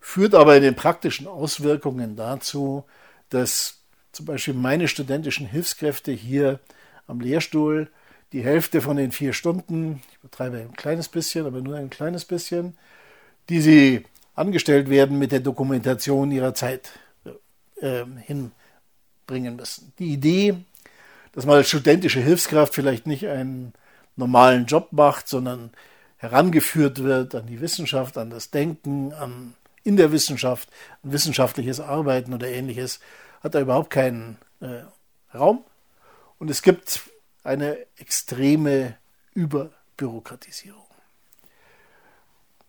führt 0.04 0.36
aber 0.36 0.58
in 0.58 0.64
den 0.64 0.76
praktischen 0.76 1.28
Auswirkungen 1.28 2.18
dazu, 2.18 2.84
dass 3.30 3.80
zum 4.12 4.26
Beispiel 4.26 4.54
meine 4.54 4.90
studentischen 4.90 5.48
Hilfskräfte 5.48 6.12
hier 6.12 6.60
am 7.08 7.22
Lehrstuhl 7.22 7.90
die 8.34 8.44
Hälfte 8.44 8.82
von 8.82 8.98
den 8.98 9.14
vier 9.14 9.32
Stunden, 9.32 10.04
ich 10.12 10.20
betreibe 10.20 10.58
ein 10.58 10.74
kleines 10.74 11.08
bisschen, 11.08 11.46
aber 11.46 11.62
nur 11.62 11.78
ein 11.78 11.90
kleines 11.90 12.26
bisschen, 12.26 12.78
die 13.48 13.62
sie 13.62 14.06
angestellt 14.36 14.90
werden 14.90 15.18
mit 15.18 15.32
der 15.32 15.40
Dokumentation 15.40 16.32
ihrer 16.32 16.54
Zeit 16.54 16.92
äh, 17.80 18.04
hinbringen 18.26 19.56
müssen. 19.56 19.94
Die 20.00 20.12
Idee, 20.12 20.56
dass 21.32 21.46
man 21.46 21.56
als 21.56 21.70
studentische 21.70 22.20
Hilfskraft 22.20 22.76
vielleicht 22.76 23.08
nicht 23.08 23.26
einen 23.26 23.72
normalen 24.18 24.66
Job 24.66 24.90
macht, 24.92 25.30
sondern 25.30 25.72
herangeführt 26.18 27.02
wird 27.04 27.36
an 27.36 27.48
die 27.48 27.62
Wissenschaft, 27.62 28.18
an 28.18 28.30
das 28.30 28.52
Denken, 28.52 29.14
an 29.14 29.56
in 29.84 29.98
der 29.98 30.12
Wissenschaft, 30.12 30.70
wissenschaftliches 31.02 31.80
Arbeiten 31.80 32.34
oder 32.34 32.48
ähnliches, 32.48 33.00
hat 33.42 33.56
da 33.56 33.62
überhaupt 33.62 33.90
keinen 33.90 34.38
äh, 34.62 34.84
Raum. 35.36 35.64
Und 36.40 36.50
es 36.50 36.62
gibt 36.62 37.02
eine 37.44 37.78
extreme 37.98 38.98
Überbürokratisierung. 39.34 40.84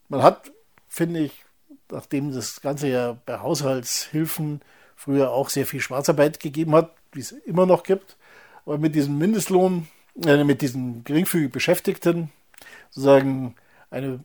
Man 0.09 0.23
hat, 0.23 0.53
finde 0.89 1.21
ich, 1.21 1.45
nachdem 1.91 2.33
das 2.33 2.61
Ganze 2.61 2.89
ja 2.89 3.17
bei 3.27 3.39
Haushaltshilfen 3.39 4.61
früher 4.97 5.31
auch 5.31 5.49
sehr 5.49 5.67
viel 5.67 5.81
Schwarzarbeit 5.81 6.41
gegeben 6.41 6.75
hat, 6.75 6.93
wie 7.13 7.21
es 7.21 7.33
immer 7.33 7.67
noch 7.67 7.83
gibt, 7.83 8.17
aber 8.67 8.79
mit 8.79 8.95
diesem 8.95 9.19
Mindestlohn, 9.19 9.89
äh, 10.25 10.43
mit 10.45 10.63
diesen 10.63 11.05
geringfügig 11.05 11.53
Beschäftigten 11.53 12.31
sozusagen 12.91 13.55
eine 13.91 14.21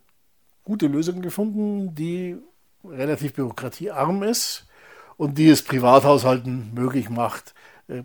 gute 0.63 0.87
Lösung 0.87 1.21
gefunden, 1.21 1.95
die 1.95 2.37
relativ 2.83 3.33
bürokratiearm 3.33 4.23
ist 4.23 4.67
und 5.17 5.37
die 5.37 5.49
es 5.49 5.63
Privathaushalten 5.63 6.73
möglich 6.73 7.09
macht, 7.09 7.53
äh, 7.87 8.03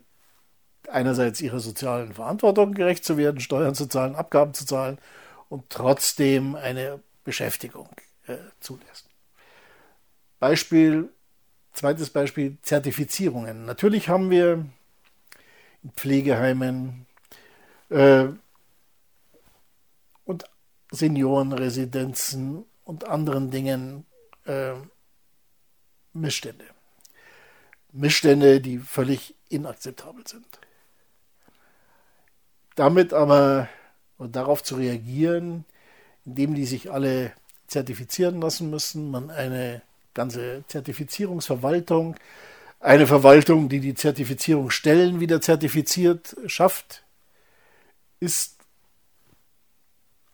einerseits 0.89 1.41
ihrer 1.41 1.61
sozialen 1.61 2.13
Verantwortung 2.13 2.75
gerecht 2.75 3.05
zu 3.05 3.17
werden, 3.17 3.41
Steuern 3.41 3.75
zu 3.75 3.87
zahlen, 3.87 4.15
Abgaben 4.15 4.55
zu 4.55 4.67
zahlen 4.67 4.99
und 5.49 5.71
trotzdem 5.71 6.57
eine 6.57 7.01
Beschäftigung 7.25 7.89
äh, 8.27 8.37
zulässt. 8.61 9.09
Beispiel, 10.41 11.09
zweites 11.73 12.11
Beispiel, 12.11 12.57
Zertifizierungen. 12.63 13.65
Natürlich 13.65 14.09
haben 14.09 14.31
wir 14.31 14.67
in 15.83 15.91
Pflegeheimen 15.97 17.07
äh, 17.91 18.27
und 20.25 20.45
Seniorenresidenzen 20.91 22.65
und 22.85 23.09
anderen 23.09 23.51
Dingen 23.51 24.07
äh, 24.47 24.75
Missstände. 26.13 26.65
Missstände, 27.93 28.61
die 28.61 28.79
völlig 28.79 29.35
inakzeptabel 29.49 30.27
sind. 30.27 30.47
Damit 32.75 33.13
aber 33.13 33.69
und 34.19 34.37
darauf 34.37 34.63
zu 34.63 34.77
reagieren, 34.77 35.65
indem 36.25 36.55
die 36.55 36.67
sich 36.67 36.91
alle 36.91 37.33
zertifizieren 37.67 38.41
lassen 38.41 38.71
müssen, 38.71 39.11
man 39.11 39.31
eine 39.31 39.83
ganze 40.13 40.65
Zertifizierungsverwaltung, 40.69 42.17
eine 42.81 43.07
Verwaltung, 43.07 43.69
die 43.69 43.81
die 43.81 43.95
Zertifizierungsstellen 43.95 45.21
wieder 45.21 45.41
zertifiziert, 45.41 46.37
schafft, 46.47 47.05
ist 48.21 48.59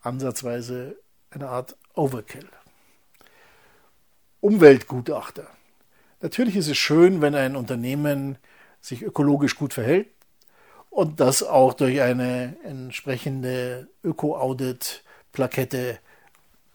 ansatzweise 0.02 0.96
eine 1.30 1.48
Art 1.48 1.76
Overkill. 1.94 2.48
Umweltgutachter. 4.40 5.46
Natürlich 6.20 6.56
ist 6.56 6.68
es 6.68 6.78
schön, 6.78 7.20
wenn 7.20 7.34
ein 7.34 7.56
Unternehmen 7.56 8.38
sich 8.80 9.02
ökologisch 9.02 9.56
gut 9.56 9.74
verhält 9.74 10.08
und 10.90 11.20
das 11.20 11.42
auch 11.42 11.74
durch 11.74 12.00
eine 12.00 12.56
entsprechende 12.64 13.88
Öko-Audit-Plakette 14.02 15.98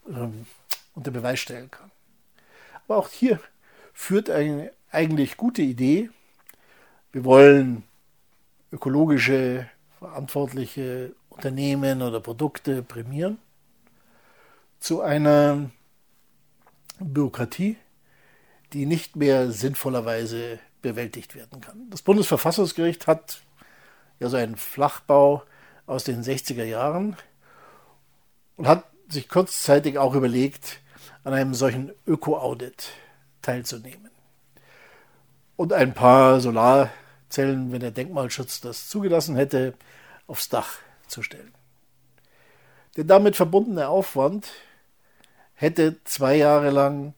ähm, 0.10 0.46
unter 0.94 1.12
Beweis 1.12 1.40
stellen 1.40 1.70
kann. 1.70 1.92
Aber 2.88 2.98
auch 2.98 3.10
hier 3.10 3.40
führt 3.94 4.30
eine 4.30 4.72
eigentlich 4.92 5.38
gute 5.38 5.62
Idee. 5.62 6.10
Wir 7.12 7.24
wollen 7.24 7.84
ökologische, 8.72 9.70
verantwortliche 10.00 11.14
Unternehmen 11.30 12.02
oder 12.02 12.20
Produkte 12.20 12.84
prämieren 12.84 13.40
zu 14.80 15.02
einer 15.02 15.70
Bürokratie, 17.00 17.78
die 18.74 18.86
nicht 18.86 19.16
mehr 19.16 19.52
sinnvollerweise 19.52 20.60
bewältigt 20.82 21.36
werden 21.36 21.62
kann. 21.62 21.90
Das 21.90 22.02
Bundesverfassungsgericht 22.02 23.08
hat 23.08 23.42
ja 24.20 24.30
so 24.30 24.38
einen 24.38 24.56
Flachbau 24.56 25.44
aus 25.88 26.04
den 26.04 26.24
60er 26.24 26.64
Jahren 26.64 27.16
und 28.58 28.68
hat 28.68 28.86
sich 29.10 29.30
kurzzeitig 29.30 29.98
auch 29.98 30.16
überlegt, 30.16 30.80
an 31.24 31.34
einem 31.34 31.54
solchen 31.54 31.92
Öko-Audit 32.06 32.92
teilzunehmen. 33.42 34.10
Und 35.56 35.74
ein 35.74 35.94
paar 35.94 36.40
Solarzellen, 36.40 37.72
wenn 37.72 37.80
der 37.80 37.92
Denkmalschutz 37.92 38.62
das 38.62 38.90
zugelassen 38.90 39.36
hätte, 39.36 39.74
aufs 40.28 40.50
Dach 40.50 40.78
zu 41.08 41.22
stellen. 41.22 41.54
Der 42.98 43.04
damit 43.04 43.36
verbundene 43.36 43.88
Aufwand 43.88 44.52
hätte 45.56 46.04
zwei 46.04 46.36
Jahre 46.36 46.70
lang 46.70 47.14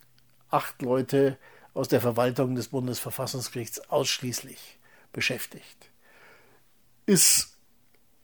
acht 0.50 0.82
Leute 0.82 1.38
aus 1.74 1.88
der 1.88 2.01
Verwaltung 2.01 2.56
des 2.56 2.70
Bundesverfassungsgerichts 2.70 3.89
ausschließlich 3.89 4.79
beschäftigt. 5.13 5.89
Ist 7.06 7.58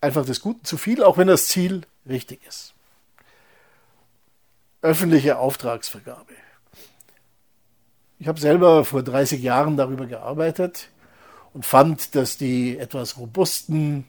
einfach 0.01 0.25
des 0.25 0.41
Guten 0.41 0.65
zu 0.65 0.77
viel, 0.77 1.03
auch 1.03 1.17
wenn 1.17 1.27
das 1.27 1.48
Ziel 1.48 1.82
richtig 2.08 2.46
ist. 2.48 2.74
Öffentliche 4.82 5.38
Auftragsvergabe. 5.38 6.34
Ich 8.20 8.27
habe 8.27 8.39
selber 8.39 8.86
vor 8.86 9.03
30 9.03 9.41
Jahren 9.41 9.77
darüber 9.77 10.05
gearbeitet 10.05 10.89
und 11.53 11.65
fand, 11.65 12.15
dass 12.15 12.38
die 12.38 12.77
etwas 12.77 13.17
robusten 13.17 14.05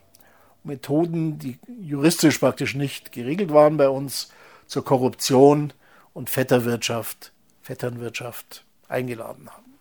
Methoden, 0.63 1.39
die 1.39 1.59
juristisch 1.81 2.39
praktisch 2.39 2.75
nicht 2.75 3.13
geregelt 3.13 3.53
waren 3.53 3.77
bei 3.77 3.89
uns, 3.89 4.31
zur 4.67 4.85
Korruption 4.85 5.73
und 6.15 6.31
Vetterwirtschaft, 6.31 7.33
Vetternwirtschaft 7.61 8.65
eingeladen 8.89 9.51
haben. 9.51 9.75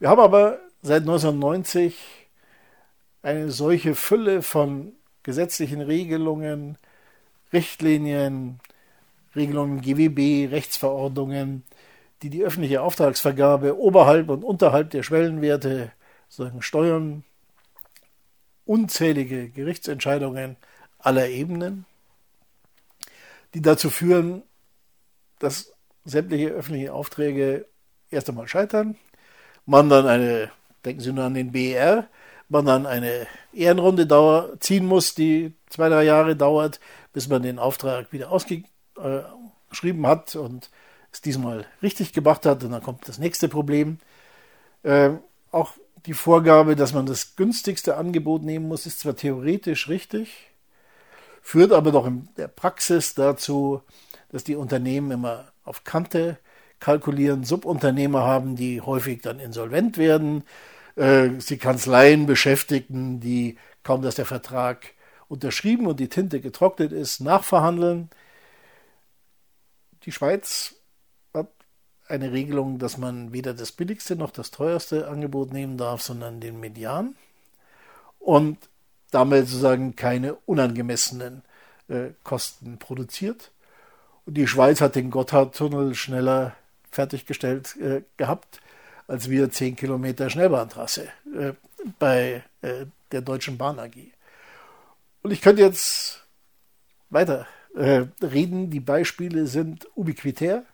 Wir 0.00 0.08
haben 0.08 0.20
aber 0.20 0.58
seit 0.82 1.02
1990 1.02 1.96
eine 3.22 3.50
solche 3.50 3.94
Fülle 3.94 4.42
von 4.42 4.92
gesetzlichen 5.22 5.80
Regelungen, 5.80 6.76
Richtlinien, 7.52 8.60
Regelungen 9.36 9.80
GWB, 9.80 10.50
Rechtsverordnungen, 10.50 11.64
die 12.22 12.30
die 12.30 12.42
öffentliche 12.42 12.82
Auftragsvergabe 12.82 13.78
oberhalb 13.78 14.28
und 14.30 14.44
unterhalb 14.44 14.90
der 14.90 15.02
Schwellenwerte, 15.02 15.92
sozusagen 16.28 16.62
Steuern, 16.62 17.24
unzählige 18.64 19.48
Gerichtsentscheidungen 19.50 20.56
aller 20.98 21.28
Ebenen, 21.28 21.84
die 23.52 23.62
dazu 23.62 23.90
führen, 23.90 24.42
dass 25.38 25.72
sämtliche 26.04 26.48
öffentliche 26.48 26.92
Aufträge 26.92 27.66
erst 28.10 28.28
einmal 28.28 28.48
scheitern, 28.48 28.96
man 29.66 29.88
dann 29.88 30.06
eine, 30.06 30.50
denken 30.84 31.00
Sie 31.00 31.12
nur 31.12 31.24
an 31.24 31.34
den 31.34 31.52
BER, 31.52 32.08
man 32.48 32.66
dann 32.66 32.86
eine 32.86 33.26
Ehrenrunde 33.52 34.06
dauer, 34.06 34.60
ziehen 34.60 34.86
muss, 34.86 35.14
die 35.14 35.54
zwei, 35.68 35.88
drei 35.88 36.04
Jahre 36.04 36.36
dauert, 36.36 36.80
bis 37.12 37.28
man 37.28 37.42
den 37.42 37.58
Auftrag 37.58 38.12
wieder 38.12 38.30
ausgeschrieben 38.30 40.06
hat 40.06 40.36
und 40.36 40.70
es 41.10 41.20
diesmal 41.20 41.66
richtig 41.82 42.12
gemacht 42.12 42.44
hat. 42.46 42.62
Und 42.64 42.72
dann 42.72 42.82
kommt 42.82 43.08
das 43.08 43.18
nächste 43.18 43.48
Problem. 43.48 43.98
Äh, 44.82 45.10
auch 45.50 45.72
die 46.06 46.14
Vorgabe, 46.14 46.76
dass 46.76 46.92
man 46.92 47.06
das 47.06 47.36
günstigste 47.36 47.96
Angebot 47.96 48.42
nehmen 48.42 48.68
muss, 48.68 48.86
ist 48.86 49.00
zwar 49.00 49.16
theoretisch 49.16 49.88
richtig, 49.88 50.50
führt 51.40 51.72
aber 51.72 51.92
doch 51.92 52.06
in 52.06 52.28
der 52.36 52.48
Praxis 52.48 53.14
dazu, 53.14 53.82
dass 54.34 54.42
die 54.42 54.56
Unternehmen 54.56 55.12
immer 55.12 55.52
auf 55.62 55.84
Kante 55.84 56.38
kalkulieren, 56.80 57.44
Subunternehmer 57.44 58.22
haben, 58.22 58.56
die 58.56 58.80
häufig 58.80 59.22
dann 59.22 59.38
insolvent 59.38 59.96
werden, 59.96 60.42
äh, 60.96 61.30
sie 61.38 61.56
Kanzleien 61.56 62.26
beschäftigen, 62.26 63.20
die 63.20 63.56
kaum, 63.84 64.02
dass 64.02 64.16
der 64.16 64.26
Vertrag 64.26 64.86
unterschrieben 65.28 65.86
und 65.86 66.00
die 66.00 66.08
Tinte 66.08 66.40
getrocknet 66.40 66.90
ist, 66.90 67.20
nachverhandeln. 67.20 68.10
Die 70.02 70.10
Schweiz 70.10 70.74
hat 71.32 71.52
eine 72.08 72.32
Regelung, 72.32 72.80
dass 72.80 72.98
man 72.98 73.32
weder 73.32 73.54
das 73.54 73.70
billigste 73.70 74.16
noch 74.16 74.32
das 74.32 74.50
teuerste 74.50 75.06
Angebot 75.06 75.52
nehmen 75.52 75.78
darf, 75.78 76.02
sondern 76.02 76.40
den 76.40 76.58
Median 76.58 77.14
und 78.18 78.58
damit 79.12 79.46
sozusagen 79.46 79.94
keine 79.94 80.34
unangemessenen 80.34 81.42
äh, 81.86 82.08
Kosten 82.24 82.78
produziert. 82.78 83.52
Und 84.26 84.34
die 84.34 84.46
Schweiz 84.46 84.80
hat 84.80 84.94
den 84.94 85.10
Gotthardtunnel 85.10 85.94
schneller 85.94 86.56
fertiggestellt 86.90 87.76
äh, 87.76 88.02
gehabt, 88.16 88.60
als 89.06 89.28
wir 89.28 89.50
10 89.50 89.76
Kilometer 89.76 90.30
Schnellbahntrasse 90.30 91.08
äh, 91.36 91.52
bei 91.98 92.42
äh, 92.62 92.86
der 93.12 93.20
Deutschen 93.20 93.58
Bahn 93.58 93.78
AG. 93.78 93.96
Und 95.22 95.30
ich 95.30 95.42
könnte 95.42 95.62
jetzt 95.62 96.24
weiter 97.10 97.46
äh, 97.74 98.06
reden. 98.22 98.70
Die 98.70 98.80
Beispiele 98.80 99.46
sind 99.46 99.86
ubiquitär 99.94 100.64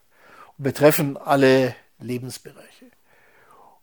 und 0.59 0.65
betreffen 0.65 1.17
alle 1.17 1.75
Lebensbereiche. 1.99 2.87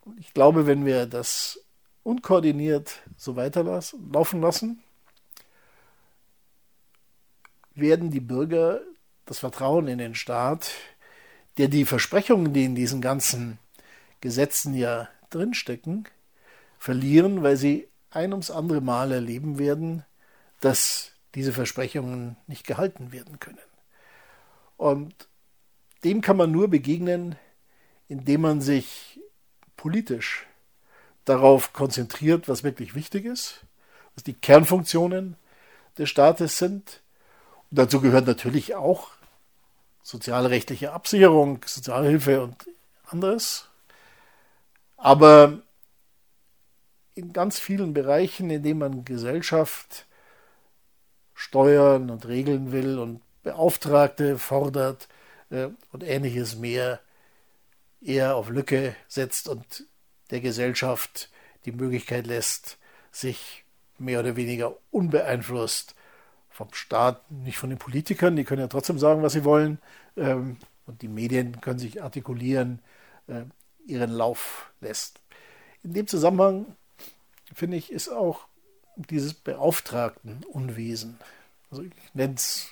Und 0.05 0.19
ich 0.19 0.33
glaube, 0.33 0.67
wenn 0.67 0.85
wir 0.85 1.05
das 1.05 1.59
unkoordiniert 2.03 2.99
so 3.17 3.35
weiterlaufen 3.35 4.41
lassen, 4.41 4.81
werden 7.75 8.09
die 8.09 8.21
Bürger 8.21 8.81
das 9.27 9.39
Vertrauen 9.39 9.87
in 9.87 9.99
den 9.99 10.15
Staat, 10.15 10.71
der 11.57 11.67
die 11.67 11.85
Versprechungen, 11.85 12.53
die 12.53 12.65
in 12.65 12.75
diesen 12.75 13.01
ganzen 13.01 13.59
Gesetzen 14.21 14.73
ja 14.73 15.09
drinstecken, 15.29 16.07
verlieren, 16.79 17.43
weil 17.43 17.57
sie 17.57 17.87
ein 18.09 18.31
ums 18.31 18.49
andere 18.49 18.81
Mal 18.81 19.11
erleben 19.11 19.59
werden, 19.59 20.03
dass 20.61 21.11
diese 21.35 21.51
Versprechungen 21.51 22.37
nicht 22.47 22.65
gehalten 22.65 23.11
werden 23.11 23.39
können. 23.39 23.59
Und 24.77 25.13
dem 26.03 26.21
kann 26.21 26.37
man 26.37 26.51
nur 26.51 26.69
begegnen, 26.69 27.35
indem 28.07 28.41
man 28.41 28.61
sich 28.61 29.19
politisch 29.75 30.47
darauf 31.25 31.73
konzentriert, 31.73 32.47
was 32.47 32.63
wirklich 32.63 32.95
wichtig 32.95 33.25
ist, 33.25 33.65
was 34.15 34.23
die 34.23 34.33
Kernfunktionen 34.33 35.35
des 35.97 36.09
Staates 36.09 36.57
sind. 36.57 37.01
Und 37.69 37.79
dazu 37.79 37.99
gehört 37.99 38.25
natürlich 38.25 38.75
auch 38.75 39.16
sozialrechtliche 40.07 40.93
Absicherung, 40.93 41.59
Sozialhilfe 41.65 42.41
und 42.41 42.55
anderes. 43.07 43.67
Aber 44.95 45.61
in 47.13 47.33
ganz 47.33 47.59
vielen 47.59 47.93
Bereichen, 47.93 48.49
in 48.49 48.63
denen 48.63 48.79
man 48.79 49.03
Gesellschaft 49.03 50.05
steuern 51.33 52.09
und 52.09 52.25
regeln 52.25 52.71
will 52.71 52.99
und 52.99 53.21
Beauftragte 53.43 54.39
fordert 54.39 55.09
äh, 55.49 55.67
und 55.91 56.03
ähnliches 56.05 56.55
mehr, 56.55 57.01
eher 57.99 58.37
auf 58.37 58.47
Lücke 58.47 58.95
setzt 59.09 59.49
und 59.49 59.87
der 60.31 60.39
Gesellschaft 60.39 61.29
die 61.65 61.73
Möglichkeit 61.73 62.27
lässt, 62.27 62.77
sich 63.11 63.65
mehr 63.97 64.21
oder 64.21 64.37
weniger 64.37 64.73
unbeeinflusst 64.89 65.96
vom 66.57 66.73
Staat, 66.73 67.29
nicht 67.31 67.59
von 67.59 67.69
den 67.69 67.77
Politikern, 67.77 68.35
die 68.35 68.43
können 68.43 68.61
ja 68.61 68.67
trotzdem 68.67 68.97
sagen, 68.97 69.21
was 69.21 69.33
sie 69.33 69.43
wollen, 69.43 69.77
ähm, 70.15 70.57
und 70.87 71.03
die 71.03 71.07
Medien 71.07 71.61
können 71.61 71.77
sich 71.77 72.01
artikulieren, 72.01 72.79
äh, 73.27 73.43
ihren 73.85 74.09
Lauf 74.09 74.71
lässt. 74.81 75.19
In 75.83 75.93
dem 75.93 76.07
Zusammenhang, 76.07 76.65
finde 77.53 77.77
ich, 77.77 77.91
ist 77.91 78.09
auch 78.09 78.47
dieses 78.95 79.35
Beauftragtenunwesen, 79.35 81.19
also 81.69 81.83
ich 81.83 82.15
nenne 82.15 82.33
es 82.33 82.69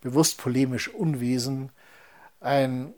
bewusst 0.00 0.38
polemisch 0.38 0.88
Unwesen, 0.88 1.72
ein 2.38 2.94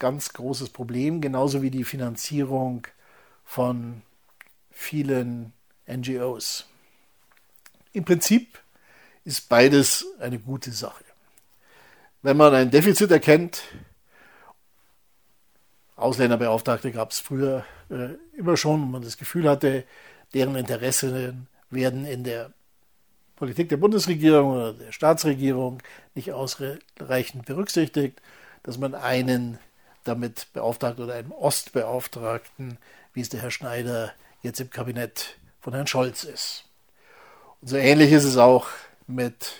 ganz 0.00 0.32
großes 0.32 0.70
Problem, 0.70 1.20
genauso 1.20 1.62
wie 1.62 1.70
die 1.70 1.84
Finanzierung 1.84 2.88
von 3.44 4.02
vielen 4.72 5.52
NGOs. 5.86 6.66
Im 7.92 8.04
Prinzip 8.04 8.58
ist 9.26 9.48
beides 9.48 10.06
eine 10.20 10.38
gute 10.38 10.70
Sache. 10.70 11.04
Wenn 12.22 12.36
man 12.36 12.54
ein 12.54 12.70
Defizit 12.70 13.10
erkennt, 13.10 13.62
Ausländerbeauftragte 15.96 16.92
gab 16.92 17.10
es 17.10 17.18
früher 17.18 17.64
äh, 17.90 18.10
immer 18.38 18.56
schon, 18.56 18.84
und 18.84 18.90
man 18.92 19.02
das 19.02 19.16
Gefühl 19.16 19.48
hatte, 19.48 19.84
deren 20.32 20.54
Interessen 20.54 21.48
werden 21.70 22.06
in 22.06 22.22
der 22.22 22.52
Politik 23.34 23.68
der 23.68 23.78
Bundesregierung 23.78 24.52
oder 24.52 24.72
der 24.72 24.92
Staatsregierung 24.92 25.82
nicht 26.14 26.32
ausreichend 26.32 27.46
berücksichtigt, 27.46 28.22
dass 28.62 28.78
man 28.78 28.94
einen 28.94 29.58
damit 30.04 30.46
beauftragt 30.52 31.00
oder 31.00 31.14
einen 31.14 31.32
Ostbeauftragten, 31.32 32.78
wie 33.12 33.22
es 33.22 33.28
der 33.28 33.42
Herr 33.42 33.50
Schneider 33.50 34.12
jetzt 34.42 34.60
im 34.60 34.70
Kabinett 34.70 35.36
von 35.60 35.74
Herrn 35.74 35.88
Scholz 35.88 36.22
ist. 36.22 36.64
Und 37.60 37.68
so 37.68 37.76
ähnlich 37.76 38.12
ist 38.12 38.24
es 38.24 38.36
auch 38.36 38.68
mit 39.06 39.54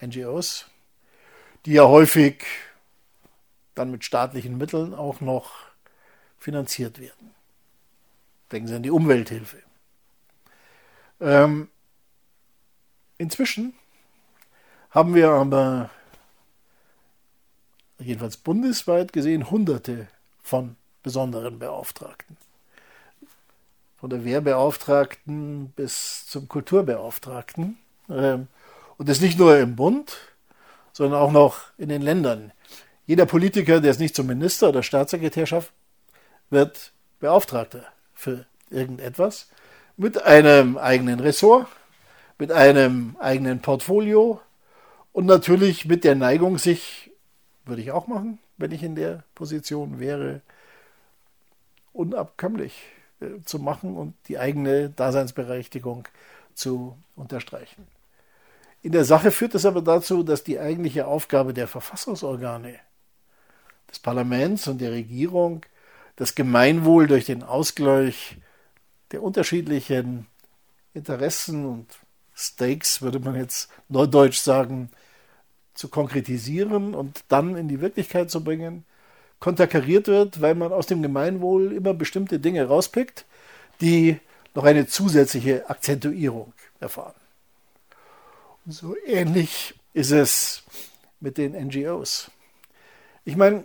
NGOs, 0.00 0.66
die 1.66 1.72
ja 1.72 1.84
häufig 1.84 2.44
dann 3.74 3.90
mit 3.90 4.04
staatlichen 4.04 4.58
Mitteln 4.58 4.94
auch 4.94 5.20
noch 5.20 5.52
finanziert 6.38 7.00
werden. 7.00 7.34
Denken 8.50 8.68
Sie 8.68 8.74
an 8.74 8.82
die 8.82 8.90
Umwelthilfe. 8.90 9.62
Ähm, 11.20 11.68
inzwischen 13.18 13.74
haben 14.90 15.14
wir 15.14 15.30
aber 15.30 15.90
jedenfalls 17.98 18.36
bundesweit 18.36 19.12
gesehen 19.12 19.50
Hunderte 19.50 20.08
von 20.42 20.76
besonderen 21.02 21.58
Beauftragten. 21.58 22.36
Von 23.98 24.10
der 24.10 24.24
Wehrbeauftragten 24.24 25.70
bis 25.76 26.26
zum 26.26 26.48
Kulturbeauftragten. 26.48 27.78
Ähm, 28.08 28.48
und 28.96 29.08
das 29.08 29.20
nicht 29.20 29.38
nur 29.38 29.58
im 29.58 29.76
Bund, 29.76 30.16
sondern 30.92 31.20
auch 31.20 31.32
noch 31.32 31.60
in 31.78 31.88
den 31.88 32.02
Ländern. 32.02 32.52
Jeder 33.06 33.26
Politiker, 33.26 33.80
der 33.80 33.90
es 33.90 33.98
nicht 33.98 34.14
zum 34.14 34.26
Minister 34.26 34.68
oder 34.68 34.82
Staatssekretär 34.82 35.46
schafft, 35.46 35.72
wird 36.50 36.92
Beauftragter 37.20 37.84
für 38.14 38.46
irgendetwas 38.70 39.48
mit 39.96 40.22
einem 40.22 40.78
eigenen 40.78 41.20
Ressort, 41.20 41.66
mit 42.38 42.52
einem 42.52 43.16
eigenen 43.18 43.60
Portfolio 43.60 44.40
und 45.12 45.26
natürlich 45.26 45.86
mit 45.86 46.04
der 46.04 46.14
Neigung, 46.14 46.58
sich, 46.58 47.10
würde 47.64 47.82
ich 47.82 47.90
auch 47.90 48.06
machen, 48.06 48.38
wenn 48.56 48.72
ich 48.72 48.82
in 48.82 48.94
der 48.94 49.24
Position 49.34 49.98
wäre, 49.98 50.40
unabkömmlich 51.92 52.74
zu 53.44 53.58
machen 53.58 53.96
und 53.96 54.14
die 54.28 54.38
eigene 54.38 54.90
Daseinsberechtigung 54.90 56.06
zu 56.54 56.96
unterstreichen. 57.16 57.86
In 58.82 58.92
der 58.92 59.04
Sache 59.04 59.30
führt 59.30 59.54
es 59.54 59.66
aber 59.66 59.82
dazu, 59.82 60.22
dass 60.22 60.44
die 60.44 60.58
eigentliche 60.58 61.06
Aufgabe 61.06 61.52
der 61.52 61.66
Verfassungsorgane, 61.66 62.78
des 63.90 63.98
Parlaments 63.98 64.68
und 64.68 64.80
der 64.80 64.92
Regierung, 64.92 65.64
das 66.16 66.34
Gemeinwohl 66.34 67.06
durch 67.06 67.24
den 67.24 67.42
Ausgleich 67.42 68.36
der 69.12 69.22
unterschiedlichen 69.22 70.26
Interessen 70.94 71.64
und 71.64 71.86
Stakes, 72.36 73.02
würde 73.02 73.18
man 73.18 73.34
jetzt 73.34 73.70
neudeutsch 73.88 74.38
sagen, 74.38 74.90
zu 75.74 75.88
konkretisieren 75.88 76.94
und 76.94 77.24
dann 77.28 77.56
in 77.56 77.68
die 77.68 77.80
Wirklichkeit 77.80 78.30
zu 78.30 78.42
bringen, 78.42 78.84
konterkariert 79.40 80.08
wird, 80.08 80.40
weil 80.40 80.54
man 80.54 80.72
aus 80.72 80.86
dem 80.86 81.02
Gemeinwohl 81.02 81.72
immer 81.72 81.94
bestimmte 81.94 82.40
Dinge 82.40 82.66
rauspickt, 82.66 83.24
die 83.80 84.18
noch 84.54 84.64
eine 84.64 84.86
zusätzliche 84.86 85.68
Akzentuierung 85.70 86.52
erfahren. 86.80 87.14
Und 88.66 88.72
so 88.72 88.96
ähnlich 89.06 89.74
ist 89.94 90.10
es 90.10 90.64
mit 91.20 91.38
den 91.38 91.52
NGOs. 91.52 92.30
Ich 93.24 93.36
meine, 93.36 93.64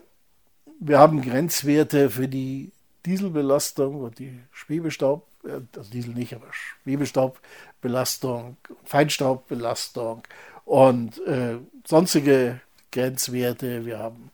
wir 0.80 1.00
haben 1.00 1.22
Grenzwerte 1.22 2.10
für 2.10 2.28
die 2.28 2.72
Dieselbelastung 3.06 4.02
und 4.02 4.20
die 4.20 4.40
Schwebestaub, 4.52 5.28
äh, 5.44 5.62
also 5.76 5.92
Diesel 5.92 6.14
nicht, 6.14 6.34
aber 6.34 6.48
Schwebestaubbelastung, 6.52 8.58
Feinstaubbelastung 8.84 10.24
und 10.66 11.20
äh, 11.26 11.58
sonstige 11.86 12.62
Grenzwerte. 12.92 13.86
Wir 13.86 14.00
haben 14.00 14.32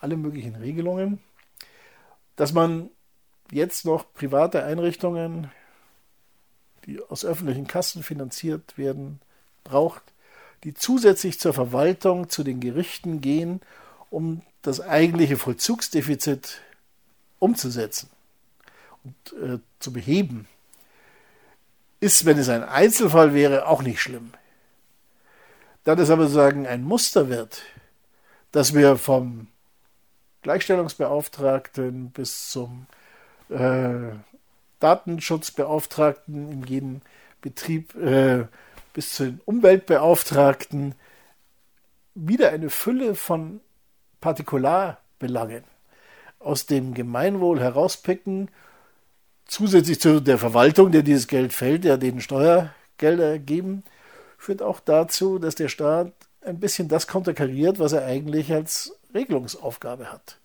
alle 0.00 0.16
möglichen 0.16 0.56
Regelungen. 0.56 1.20
Dass 2.36 2.52
man 2.52 2.90
jetzt 3.50 3.84
noch 3.84 4.12
private 4.14 4.64
Einrichtungen, 4.64 5.50
die 6.86 7.00
aus 7.00 7.24
öffentlichen 7.24 7.66
Kassen 7.66 8.02
finanziert 8.02 8.78
werden, 8.78 9.20
braucht, 9.64 10.02
die 10.64 10.74
zusätzlich 10.74 11.38
zur 11.38 11.52
Verwaltung 11.52 12.28
zu 12.28 12.42
den 12.42 12.60
Gerichten 12.60 13.20
gehen, 13.20 13.60
um 14.10 14.42
das 14.62 14.80
eigentliche 14.80 15.36
Vollzugsdefizit 15.36 16.60
umzusetzen 17.38 18.10
und 19.04 19.42
äh, 19.42 19.58
zu 19.78 19.92
beheben, 19.92 20.46
ist, 22.00 22.24
wenn 22.24 22.38
es 22.38 22.48
ein 22.48 22.62
Einzelfall 22.62 23.34
wäre, 23.34 23.66
auch 23.66 23.82
nicht 23.82 24.00
schlimm. 24.00 24.32
Da 25.84 25.94
das 25.94 26.10
aber 26.10 26.28
sagen 26.28 26.66
ein 26.66 26.82
Muster 26.82 27.28
wird, 27.28 27.62
dass 28.52 28.74
wir 28.74 28.96
vom 28.96 29.46
Gleichstellungsbeauftragten 30.42 32.10
bis 32.10 32.50
zum 32.50 32.86
äh, 33.50 34.12
Datenschutzbeauftragten 34.80 36.50
in 36.50 36.62
jedem 36.64 37.00
Betrieb 37.40 37.94
äh, 37.96 38.46
bis 38.92 39.14
zu 39.14 39.24
den 39.24 39.40
Umweltbeauftragten. 39.44 40.94
Wieder 42.14 42.50
eine 42.50 42.70
Fülle 42.70 43.14
von 43.14 43.60
Partikularbelangen 44.20 45.64
aus 46.38 46.66
dem 46.66 46.94
Gemeinwohl 46.94 47.60
herauspicken, 47.60 48.50
zusätzlich 49.46 50.00
zu 50.00 50.20
der 50.20 50.38
Verwaltung, 50.38 50.90
der 50.90 51.02
dieses 51.02 51.28
Geld 51.28 51.52
fällt, 51.52 51.84
ja 51.84 51.96
den 51.96 52.20
Steuergelder 52.20 53.38
geben, 53.38 53.84
führt 54.38 54.62
auch 54.62 54.80
dazu, 54.80 55.38
dass 55.38 55.54
der 55.54 55.68
Staat 55.68 56.12
ein 56.42 56.58
bisschen 56.58 56.88
das 56.88 57.06
konterkariert, 57.06 57.78
was 57.78 57.92
er 57.92 58.06
eigentlich 58.06 58.52
als 58.52 58.98
Regelungsaufgabe 59.14 60.12
hat. 60.12 60.38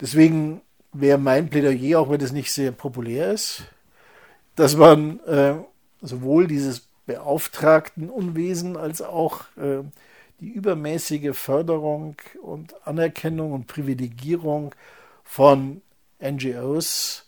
Deswegen 0.00 0.60
wäre 0.92 1.18
mein 1.18 1.50
Plädoyer, 1.50 2.00
auch 2.00 2.10
wenn 2.10 2.20
es 2.20 2.32
nicht 2.32 2.52
sehr 2.52 2.72
populär 2.72 3.32
ist, 3.32 3.64
dass 4.56 4.76
man 4.76 5.20
äh, 5.20 5.54
sowohl 6.00 6.46
dieses 6.46 6.88
Beauftragtenunwesen 7.06 8.76
als 8.76 9.02
auch 9.02 9.42
äh, 9.56 9.82
die 10.40 10.48
übermäßige 10.48 11.36
Förderung 11.36 12.16
und 12.42 12.74
Anerkennung 12.86 13.52
und 13.52 13.66
Privilegierung 13.66 14.74
von 15.22 15.82
NGOs 16.22 17.26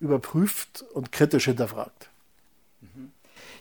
überprüft 0.00 0.84
und 0.94 1.12
kritisch 1.12 1.46
hinterfragt. 1.46 2.10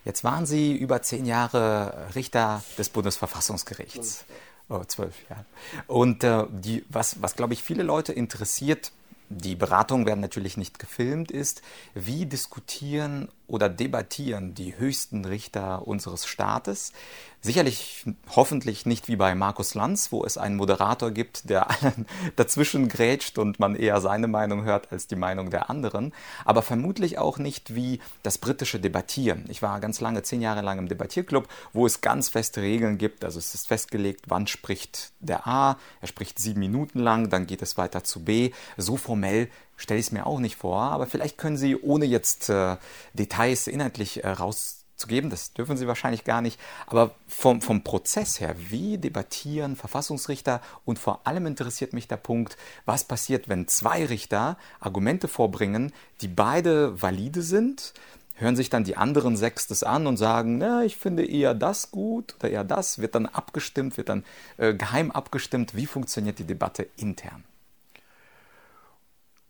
Jetzt 0.06 0.24
waren 0.24 0.46
Sie 0.46 0.76
über 0.76 1.02
zehn 1.02 1.26
Jahre 1.26 2.08
Richter 2.16 2.64
des 2.78 2.90
Bundesverfassungsgerichts. 2.90 4.26
Oh, 4.70 4.84
zwölf, 4.86 5.16
ja. 5.30 5.46
Und 5.88 6.24
äh, 6.24 6.46
die, 6.50 6.86
was, 6.90 7.22
was 7.22 7.36
glaube 7.36 7.54
ich, 7.54 7.64
viele 7.64 7.84
Leute 7.84 8.12
interessiert, 8.12 8.92
die 9.30 9.56
Beratungen 9.56 10.06
werden 10.06 10.20
natürlich 10.20 10.58
nicht 10.58 10.80
gefilmt, 10.80 11.32
ist, 11.32 11.62
wie 11.94 12.26
diskutieren 12.26 13.30
oder 13.48 13.70
debattieren 13.70 14.54
die 14.54 14.78
höchsten 14.78 15.26
Richter 15.26 15.88
unseres 15.88 16.28
Staates. 16.28 16.92
Sicherlich, 17.40 18.04
hoffentlich 18.36 18.86
nicht 18.86 19.08
wie 19.08 19.16
bei 19.16 19.34
Markus 19.36 19.74
Lanz, 19.74 20.12
wo 20.12 20.26
es 20.26 20.38
einen 20.38 20.58
Moderator 20.58 21.12
gibt, 21.12 21.50
der 21.50 21.70
allen 21.70 22.06
dazwischen 22.36 22.90
grätscht 22.90 23.38
und 23.38 23.60
man 23.60 23.76
eher 23.76 24.02
seine 24.02 24.28
Meinung 24.28 24.64
hört 24.64 24.92
als 24.92 25.08
die 25.08 25.16
Meinung 25.16 25.50
der 25.50 25.70
anderen. 25.70 26.14
Aber 26.44 26.62
vermutlich 26.62 27.20
auch 27.20 27.38
nicht 27.38 27.74
wie 27.74 28.00
das 28.24 28.38
britische 28.38 28.80
Debattieren. 28.80 29.46
Ich 29.50 29.62
war 29.62 29.80
ganz 29.80 30.02
lange, 30.02 30.24
zehn 30.24 30.42
Jahre 30.42 30.62
lang 30.62 30.80
im 30.80 30.90
Debattierclub, 30.90 31.48
wo 31.74 31.86
es 31.86 32.02
ganz 32.02 32.28
feste 32.28 32.62
Regeln 32.62 32.98
gibt. 32.98 33.24
Also 33.24 33.40
es 33.40 33.54
ist 33.54 33.68
festgelegt, 33.68 34.26
wann 34.28 34.48
spricht 34.48 35.12
der 35.20 35.48
A, 35.48 35.78
er 36.02 36.08
spricht 36.08 36.40
sieben 36.40 36.60
Minuten 36.60 37.00
lang, 37.00 37.30
dann 37.30 37.48
geht 37.48 37.62
es 37.62 37.78
weiter 37.78 38.04
zu 38.04 38.26
B. 38.26 38.52
So 38.76 38.98
formell 38.98 39.50
stelle 39.78 40.00
ich 40.00 40.08
es 40.08 40.12
mir 40.12 40.26
auch 40.26 40.40
nicht 40.40 40.58
vor, 40.58 40.82
aber 40.82 41.08
vielleicht 41.08 41.38
können 41.38 41.56
Sie, 41.56 41.80
ohne 41.80 42.06
jetzt 42.06 42.50
äh, 42.50 42.76
Details 43.14 43.68
inhaltlich 43.68 44.24
äh, 44.24 44.30
rauszugeben, 44.30 45.30
das 45.30 45.54
dürfen 45.54 45.78
Sie 45.78 45.88
wahrscheinlich 45.88 46.24
gar 46.24 46.42
nicht, 46.42 46.60
aber 46.88 47.12
vom, 47.28 47.62
vom 47.62 47.84
Prozess 47.84 48.40
her, 48.40 48.56
wie 48.58 48.98
debattieren 48.98 49.76
Verfassungsrichter 49.76 50.62
und 50.84 51.00
vor 51.00 51.22
allem 51.26 51.46
interessiert 51.46 51.94
mich 51.94 52.08
der 52.08 52.18
Punkt, 52.18 52.58
was 52.86 53.04
passiert, 53.04 53.48
wenn 53.48 53.68
zwei 53.68 54.06
Richter 54.06 54.58
Argumente 54.80 55.28
vorbringen, 55.28 55.94
die 56.22 56.28
beide 56.28 57.02
valide 57.02 57.44
sind, 57.44 57.94
hören 58.34 58.56
sich 58.56 58.70
dann 58.70 58.84
die 58.84 58.98
anderen 58.98 59.38
sechs 59.38 59.68
das 59.68 59.84
an 59.84 60.08
und 60.08 60.18
sagen, 60.18 60.58
na, 60.58 60.84
ich 60.84 60.98
finde 60.98 61.26
eher 61.26 61.54
das 61.54 61.92
gut 61.92 62.36
oder 62.40 62.50
eher 62.50 62.64
das, 62.64 63.00
wird 63.00 63.16
dann 63.16 63.26
abgestimmt, 63.26 63.98
wird 63.98 64.10
dann 64.10 64.24
äh, 64.58 64.74
geheim 64.74 65.12
abgestimmt, 65.12 65.76
wie 65.76 65.86
funktioniert 65.86 66.40
die 66.40 66.46
Debatte 66.46 66.88
intern? 66.98 67.44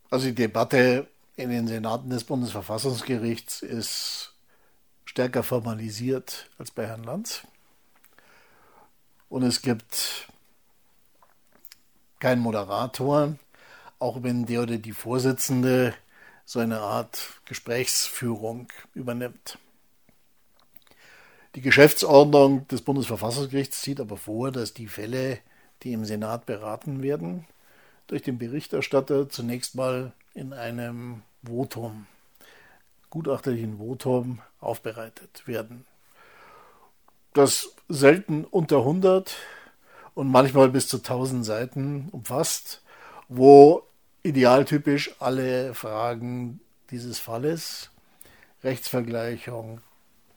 Also 0.10 0.28
die 0.28 0.36
Debatte 0.36 1.08
in 1.36 1.50
den 1.50 1.68
Senaten 1.68 2.10
des 2.10 2.24
Bundesverfassungsgerichts 2.24 3.62
ist 3.62 4.34
stärker 5.06 5.44
formalisiert 5.44 6.50
als 6.58 6.72
bei 6.72 6.88
Herrn 6.88 7.04
Lanz. 7.04 7.42
Und 9.30 9.44
es 9.44 9.62
gibt 9.62 10.30
keinen 12.20 12.42
Moderator, 12.42 13.36
auch 14.00 14.24
wenn 14.24 14.46
der 14.46 14.64
oder 14.64 14.78
die 14.78 14.94
Vorsitzende 14.94 15.94
so 16.46 16.60
eine 16.60 16.80
Art 16.80 17.42
Gesprächsführung 17.46 18.70
übernimmt. 18.94 19.58
Die 21.56 21.62
Geschäftsordnung 21.62 22.68
des 22.70 22.82
Bundesverfassungsgerichts 22.82 23.82
sieht 23.82 24.00
aber 24.00 24.16
vor, 24.16 24.52
dass 24.52 24.74
die 24.74 24.88
Fälle, 24.88 25.40
die 25.84 25.92
im 25.92 26.06
Senat 26.06 26.46
beraten 26.46 27.02
werden, 27.02 27.46
durch 28.08 28.22
den 28.22 28.38
Berichterstatter 28.38 29.30
zunächst 29.30 29.76
mal 29.76 30.14
in 30.34 30.54
einem 30.54 31.24
Votum, 31.44 32.08
gutachterlichen 33.10 33.78
Votum 33.78 34.40
aufbereitet 34.60 35.48
werden. 35.48 35.86
Das 37.34 37.70
selten 37.88 38.46
unter 38.46 38.78
100 38.78 39.36
und 40.16 40.30
manchmal 40.30 40.70
bis 40.70 40.88
zu 40.88 40.98
1000 40.98 41.46
Seiten 41.46 42.10
umfasst, 42.12 42.82
wo 43.28 43.84
idealtypisch 44.24 45.16
alle 45.20 45.74
Fragen 45.74 46.60
dieses 46.90 47.20
Falles, 47.20 47.92
Rechtsvergleichung, 48.64 49.82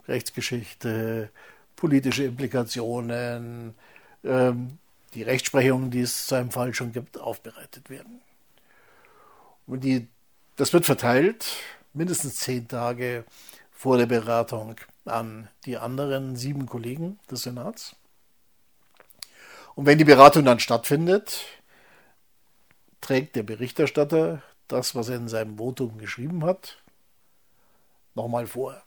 Rechtsgeschichte, 0.07 1.29
politische 1.75 2.25
Implikationen, 2.25 3.73
ähm, 4.23 4.77
die 5.13 5.23
Rechtsprechung, 5.23 5.91
die 5.91 6.01
es 6.01 6.27
zu 6.27 6.35
einem 6.35 6.51
Fall 6.51 6.73
schon 6.73 6.91
gibt, 6.91 7.19
aufbereitet 7.19 7.89
werden. 7.89 8.21
Und 9.67 9.83
die, 9.83 10.07
das 10.55 10.73
wird 10.73 10.85
verteilt, 10.85 11.45
mindestens 11.93 12.37
zehn 12.37 12.67
Tage 12.67 13.25
vor 13.71 13.97
der 13.97 14.05
Beratung 14.05 14.75
an 15.05 15.49
die 15.65 15.77
anderen 15.77 16.35
sieben 16.35 16.65
Kollegen 16.65 17.19
des 17.29 17.43
Senats. 17.43 17.95
Und 19.75 19.85
wenn 19.85 19.97
die 19.97 20.03
Beratung 20.03 20.45
dann 20.45 20.59
stattfindet, 20.59 21.45
trägt 22.99 23.35
der 23.35 23.43
Berichterstatter 23.43 24.43
das, 24.67 24.95
was 24.95 25.09
er 25.09 25.17
in 25.17 25.27
seinem 25.27 25.57
Votum 25.57 25.97
geschrieben 25.97 26.45
hat, 26.45 26.77
nochmal 28.15 28.47
vor. 28.47 28.81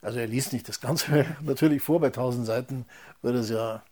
Also 0.00 0.18
er 0.18 0.26
liest 0.26 0.52
nicht 0.52 0.68
das 0.68 0.80
Ganze 0.80 1.26
natürlich 1.40 1.82
vor, 1.82 2.00
bei 2.00 2.08
1000 2.08 2.46
Seiten 2.46 2.86
würde 3.22 3.38
es 3.38 3.50
ja 3.50 3.82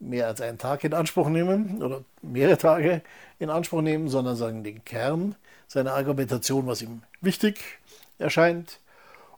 mehr 0.00 0.26
als 0.26 0.40
einen 0.40 0.58
Tag 0.58 0.84
in 0.84 0.94
Anspruch 0.94 1.28
nehmen 1.28 1.82
oder 1.82 2.04
mehrere 2.22 2.58
Tage 2.58 3.02
in 3.38 3.50
Anspruch 3.50 3.82
nehmen, 3.82 4.08
sondern 4.08 4.36
sagen 4.36 4.64
den 4.64 4.84
Kern 4.84 5.34
seiner 5.66 5.94
Argumentation, 5.94 6.66
was 6.66 6.82
ihm 6.82 7.02
wichtig 7.20 7.58
erscheint 8.18 8.80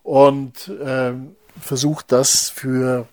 und 0.02 0.68
äh, 0.68 1.12
versucht 1.60 2.12
das 2.12 2.50
für 2.50 3.06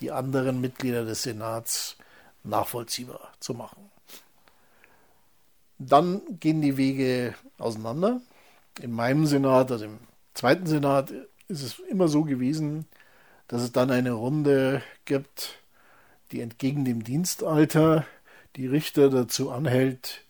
die 0.00 0.10
anderen 0.10 0.60
Mitglieder 0.60 1.04
des 1.04 1.22
Senats 1.22 1.96
nachvollziehbar 2.44 3.32
zu 3.40 3.54
machen. 3.54 3.90
Dann 5.78 6.20
gehen 6.40 6.60
die 6.60 6.76
Wege 6.76 7.34
auseinander. 7.58 8.20
In 8.80 8.92
meinem 8.92 9.26
Senat, 9.26 9.70
also 9.70 9.84
im 9.84 9.98
zweiten 10.34 10.66
Senat, 10.66 11.12
ist 11.48 11.62
es 11.62 11.78
immer 11.90 12.08
so 12.08 12.24
gewesen, 12.24 12.86
dass 13.48 13.62
es 13.62 13.72
dann 13.72 13.90
eine 13.90 14.12
Runde 14.12 14.82
gibt, 15.04 15.61
die 16.32 16.40
entgegen 16.40 16.84
dem 16.84 17.04
Dienstalter 17.04 18.06
die 18.56 18.66
Richter 18.66 19.10
dazu 19.10 19.50
anhält, 19.50 20.24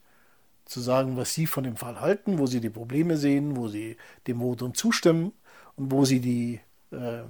zu 0.65 0.81
sagen, 0.81 1.17
was 1.17 1.35
sie 1.35 1.47
von 1.47 1.65
dem 1.65 1.77
Fall 1.77 2.01
halten, 2.01 2.38
wo 2.38 2.47
sie 2.47 2.61
die 2.61 2.71
Probleme 2.71 3.17
sehen, 3.17 3.57
wo 3.57 3.69
sie 3.69 3.97
dem 4.27 4.41
Votum 4.41 4.75
zustimmen 4.75 5.33
und 5.77 5.91
wo 5.91 6.05
sie 6.05 6.21
die 6.21 6.61
äh, 6.93 7.23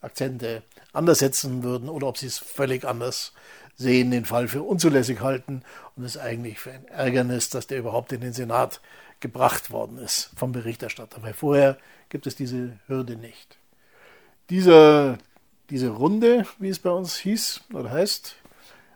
Akzente 0.00 0.62
anders 0.92 1.20
setzen 1.20 1.62
würden 1.62 1.88
oder 1.88 2.06
ob 2.06 2.18
sie 2.18 2.26
es 2.26 2.38
völlig 2.38 2.84
anders 2.84 3.32
sehen, 3.76 4.10
den 4.10 4.24
Fall 4.24 4.48
für 4.48 4.62
unzulässig 4.62 5.20
halten 5.20 5.62
und 5.96 6.04
es 6.04 6.16
eigentlich 6.16 6.58
für 6.58 6.72
ein 6.72 6.86
Ärgernis, 6.88 7.50
dass 7.50 7.66
der 7.66 7.78
überhaupt 7.78 8.12
in 8.12 8.20
den 8.20 8.32
Senat 8.32 8.80
gebracht 9.20 9.70
worden 9.70 9.98
ist 9.98 10.30
vom 10.36 10.52
Berichterstatter, 10.52 11.22
weil 11.22 11.34
vorher 11.34 11.78
gibt 12.08 12.26
es 12.26 12.36
diese 12.36 12.78
Hürde 12.86 13.16
nicht. 13.16 13.58
Dieser, 14.50 15.18
diese 15.70 15.90
Runde, 15.90 16.46
wie 16.58 16.68
es 16.68 16.78
bei 16.78 16.90
uns 16.90 17.16
hieß 17.16 17.62
oder 17.72 17.90
heißt, 17.90 18.36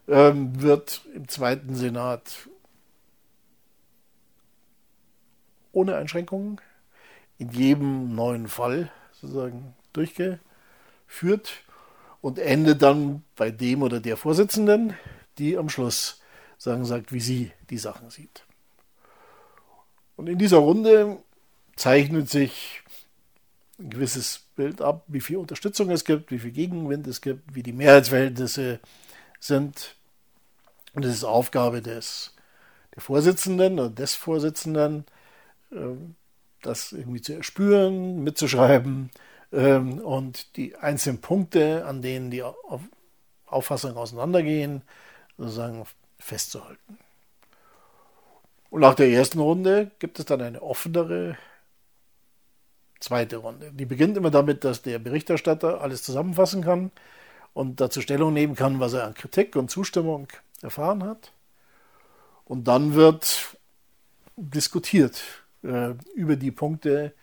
ähm, 0.09 0.61
wird 0.61 1.03
im 1.15 1.29
zweiten 1.29 1.75
Senat 1.75 2.49
ohne 5.73 5.97
Einschränkungen 5.97 6.61
in 7.39 7.51
jedem 7.51 8.15
neuen 8.15 8.49
Fall 8.49 8.91
sozusagen 9.13 9.75
durchgeführt 9.93 11.63
und 12.21 12.39
endet 12.39 12.83
dann 12.83 13.25
bei 13.37 13.51
dem 13.51 13.83
oder 13.83 14.01
der 14.01 14.17
Vorsitzenden, 14.17 14.95
die 15.39 15.57
am 15.57 15.69
Schluss 15.69 16.21
sagen 16.59 16.85
sagt, 16.85 17.13
wie 17.13 17.21
sie 17.21 17.53
die 17.71 17.79
Sachen 17.79 18.11
sieht. 18.11 18.45
Und 20.17 20.29
in 20.29 20.39
dieser 20.39 20.59
Runde 20.59 21.23
zeichnet 21.77 22.29
sich 22.29 22.83
ein 23.79 23.89
gewisses 23.89 24.45
Bild 24.61 24.83
ab, 24.83 25.05
wie 25.07 25.23
viel 25.23 25.39
Unterstützung 25.39 25.91
es 25.91 26.05
gibt, 26.05 26.31
wie 26.31 26.39
viel 26.39 26.51
Gegenwind 26.51 27.07
es 27.07 27.23
gibt, 27.23 27.55
wie 27.55 27.63
die 27.63 27.73
Mehrheitsverhältnisse 27.73 28.79
sind. 29.39 29.97
Und 30.93 31.03
es 31.07 31.15
ist 31.15 31.25
Aufgabe 31.25 31.81
des 31.81 32.35
der 32.95 33.01
Vorsitzenden 33.01 33.79
oder 33.79 33.89
des 33.89 34.15
Vorsitzenden, 34.17 35.05
ähm, 35.73 36.15
das 36.61 36.93
irgendwie 36.93 37.23
zu 37.23 37.33
erspüren, 37.33 38.23
mitzuschreiben 38.23 39.11
ähm, 39.51 39.99
und 40.01 40.57
die 40.57 40.77
einzelnen 40.77 41.23
Punkte, 41.23 41.87
an 41.87 42.03
denen 42.03 42.31
die 42.31 42.43
Auffassungen 43.47 43.97
auseinandergehen, 43.97 44.83
sozusagen 45.39 45.87
festzuhalten. 46.19 46.99
Und 48.69 48.83
nach 48.83 48.95
der 48.95 49.09
ersten 49.09 49.41
Runde 49.41 49.91
gibt 50.01 50.19
es 50.19 50.27
dann 50.27 50.43
eine 50.43 50.61
offenere 50.61 51.39
zweite 53.01 53.39
Runde. 53.39 53.73
Die 53.73 53.87
beginnt 53.87 54.17
immer 54.17 54.31
damit, 54.31 54.65
dass 54.65 54.83
der 54.83 54.99
Berichterstatter 54.99 55.81
alles 55.81 56.03
zusammenfassen 56.03 56.63
kann 56.63 56.91
und 57.55 57.81
dazu 57.81 58.01
Stellung 58.01 58.33
nehmen 58.33 58.55
kann, 58.55 58.79
was 58.79 58.93
er 58.93 59.05
an 59.05 59.15
Kritik 59.15 59.57
und 59.57 59.71
Zustimmung 59.71 60.29
erfahren 60.63 61.03
hat. 61.03 61.33
Und 62.45 62.69
dann 62.69 62.95
wird 62.95 63.57
diskutiert 64.37 65.23
äh, 65.63 65.95
über 66.15 66.37
die 66.37 66.51
Punkte, 66.51 67.15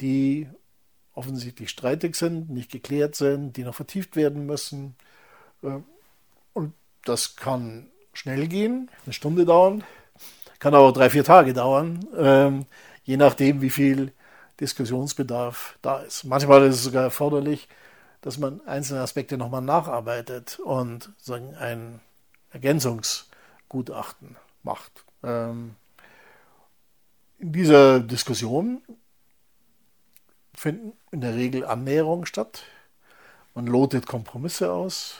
die 0.00 0.48
offensichtlich 1.14 1.70
streitig 1.70 2.14
sind, 2.16 2.50
nicht 2.50 2.70
geklärt 2.70 3.14
sind, 3.14 3.56
die 3.56 3.64
noch 3.64 3.74
vertieft 3.74 4.16
werden 4.16 4.46
müssen. 4.46 4.94
Äh, 5.62 5.78
und 6.52 6.74
das 7.04 7.36
kann 7.36 7.88
schnell 8.12 8.46
gehen, 8.48 8.90
eine 9.04 9.12
Stunde 9.12 9.44
dauern, 9.44 9.84
kann 10.58 10.74
aber 10.74 10.92
drei, 10.92 11.10
vier 11.10 11.24
Tage 11.24 11.52
dauern, 11.52 12.06
äh, 12.14 12.64
je 13.04 13.16
nachdem, 13.16 13.60
wie 13.62 13.70
viel 13.70 14.12
Diskussionsbedarf 14.60 15.78
da 15.82 15.98
ist. 16.00 16.24
Manchmal 16.24 16.64
ist 16.64 16.76
es 16.76 16.84
sogar 16.84 17.02
erforderlich, 17.02 17.68
dass 18.20 18.38
man 18.38 18.60
einzelne 18.66 19.00
Aspekte 19.00 19.36
nochmal 19.36 19.62
nacharbeitet 19.62 20.58
und 20.58 21.12
sagen, 21.18 21.54
ein 21.54 22.00
Ergänzungsgutachten 22.50 24.36
macht. 24.62 25.04
Ähm, 25.22 25.76
in 27.38 27.52
dieser 27.52 28.00
Diskussion 28.00 28.82
finden 30.54 30.92
in 31.10 31.20
der 31.20 31.34
Regel 31.34 31.64
Annäherungen 31.64 32.26
statt. 32.26 32.62
Man 33.54 33.66
lotet 33.66 34.06
Kompromisse 34.06 34.72
aus. 34.72 35.16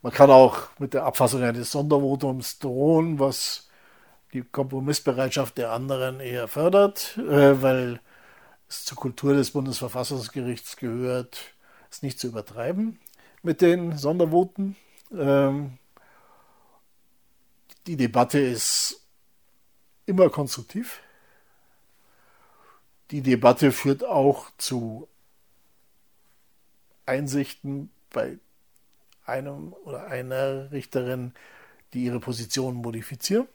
Man 0.00 0.12
kann 0.12 0.30
auch 0.30 0.68
mit 0.78 0.94
der 0.94 1.04
Abfassung 1.04 1.42
eines 1.42 1.70
Sondervotums 1.70 2.58
drohen, 2.58 3.18
was 3.18 3.68
die 4.32 4.42
Kompromissbereitschaft 4.42 5.58
der 5.58 5.70
anderen 5.70 6.20
eher 6.20 6.48
fördert, 6.48 7.16
äh, 7.18 7.62
weil 7.62 8.00
es 8.72 8.86
zur 8.86 8.96
Kultur 8.96 9.34
des 9.34 9.50
Bundesverfassungsgerichts 9.50 10.76
gehört, 10.78 11.54
es 11.90 12.02
nicht 12.02 12.18
zu 12.18 12.28
übertreiben 12.28 12.98
mit 13.42 13.60
den 13.60 13.98
Sondervoten. 13.98 14.76
Ähm, 15.12 15.76
die 17.86 17.96
Debatte 17.96 18.38
ist 18.38 19.04
immer 20.06 20.30
konstruktiv. 20.30 21.00
Die 23.10 23.20
Debatte 23.20 23.72
führt 23.72 24.04
auch 24.04 24.50
zu 24.56 25.06
Einsichten 27.04 27.90
bei 28.08 28.38
einem 29.26 29.74
oder 29.84 30.06
einer 30.06 30.70
Richterin, 30.70 31.34
die 31.92 32.04
ihre 32.04 32.20
Position 32.20 32.76
modifizieren. 32.76 33.48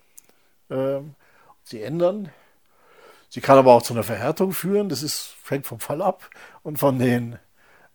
Ähm, 0.69 1.15
sie 1.63 1.81
ändern. 1.81 2.31
Sie 3.29 3.41
kann 3.41 3.57
aber 3.57 3.73
auch 3.73 3.81
zu 3.81 3.93
einer 3.93 4.03
Verhärtung 4.03 4.53
führen. 4.53 4.89
Das 4.89 5.03
ist, 5.03 5.35
hängt 5.47 5.67
vom 5.67 5.79
Fall 5.79 6.01
ab 6.01 6.29
und 6.63 6.77
von 6.77 6.99
den 6.99 7.37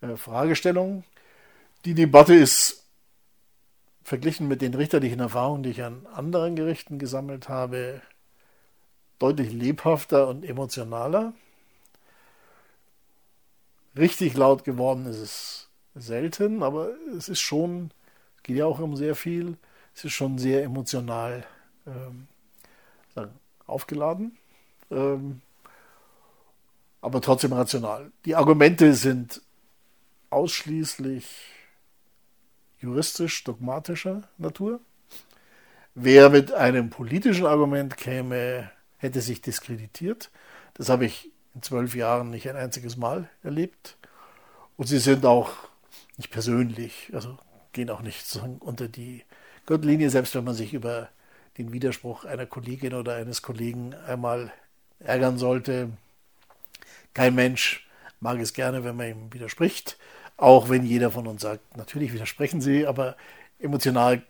äh, 0.00 0.16
Fragestellungen. 0.16 1.04
Die 1.84 1.94
Debatte 1.94 2.34
ist 2.34 2.82
verglichen 4.04 4.48
mit 4.48 4.62
den 4.62 4.74
richterlichen 4.74 5.20
Erfahrungen, 5.20 5.62
die 5.62 5.70
ich 5.70 5.82
an 5.82 6.06
anderen 6.12 6.56
Gerichten 6.56 6.98
gesammelt 6.98 7.48
habe, 7.48 8.02
deutlich 9.18 9.52
lebhafter 9.52 10.28
und 10.28 10.44
emotionaler. 10.44 11.32
Richtig 13.96 14.34
laut 14.34 14.64
geworden 14.64 15.06
ist 15.06 15.18
es 15.18 15.68
selten, 15.94 16.62
aber 16.62 16.90
es 17.16 17.28
ist 17.28 17.40
schon, 17.40 17.92
es 18.36 18.42
geht 18.42 18.56
ja 18.56 18.66
auch 18.66 18.80
um 18.80 18.96
sehr 18.96 19.14
viel, 19.14 19.56
es 19.94 20.04
ist 20.04 20.12
schon 20.12 20.38
sehr 20.38 20.64
emotional 20.64 21.44
ähm, 21.86 22.26
aufgeladen, 23.66 24.36
ähm, 24.92 25.40
aber 27.00 27.20
trotzdem 27.20 27.52
rational. 27.52 28.12
Die 28.24 28.36
Argumente 28.36 28.94
sind 28.94 29.42
ausschließlich 30.30 31.26
juristisch, 32.78 33.44
dogmatischer 33.44 34.22
Natur. 34.38 34.80
Wer 35.94 36.30
mit 36.30 36.52
einem 36.52 36.90
politischen 36.90 37.46
Argument 37.46 37.96
käme, 37.96 38.70
hätte 38.98 39.20
sich 39.20 39.40
diskreditiert. 39.40 40.30
Das 40.74 40.88
habe 40.88 41.04
ich 41.04 41.30
in 41.54 41.62
zwölf 41.62 41.94
Jahren 41.94 42.30
nicht 42.30 42.48
ein 42.48 42.56
einziges 42.56 42.96
Mal 42.96 43.28
erlebt. 43.42 43.96
Und 44.76 44.86
sie 44.86 44.98
sind 44.98 45.26
auch 45.26 45.52
nicht 46.16 46.30
persönlich, 46.30 47.10
also 47.12 47.36
gehen 47.72 47.90
auch 47.90 48.00
nicht 48.00 48.24
unter 48.60 48.88
die 48.88 49.24
Gürtellinie, 49.66 50.10
selbst 50.10 50.34
wenn 50.34 50.44
man 50.44 50.54
sich 50.54 50.72
über 50.72 51.08
den 51.58 51.72
Widerspruch 51.72 52.24
einer 52.24 52.46
Kollegin 52.46 52.94
oder 52.94 53.16
eines 53.16 53.42
Kollegen 53.42 53.94
einmal 53.94 54.52
ärgern 55.04 55.38
sollte. 55.38 55.90
Kein 57.14 57.34
Mensch 57.34 57.86
mag 58.20 58.38
es 58.38 58.52
gerne, 58.52 58.84
wenn 58.84 58.96
man 58.96 59.08
ihm 59.08 59.32
widerspricht, 59.32 59.98
auch 60.36 60.68
wenn 60.68 60.84
jeder 60.84 61.10
von 61.10 61.26
uns 61.26 61.42
sagt, 61.42 61.76
natürlich 61.76 62.12
widersprechen 62.12 62.60
sie, 62.60 62.86
aber 62.86 63.16
emotional, 63.58 64.22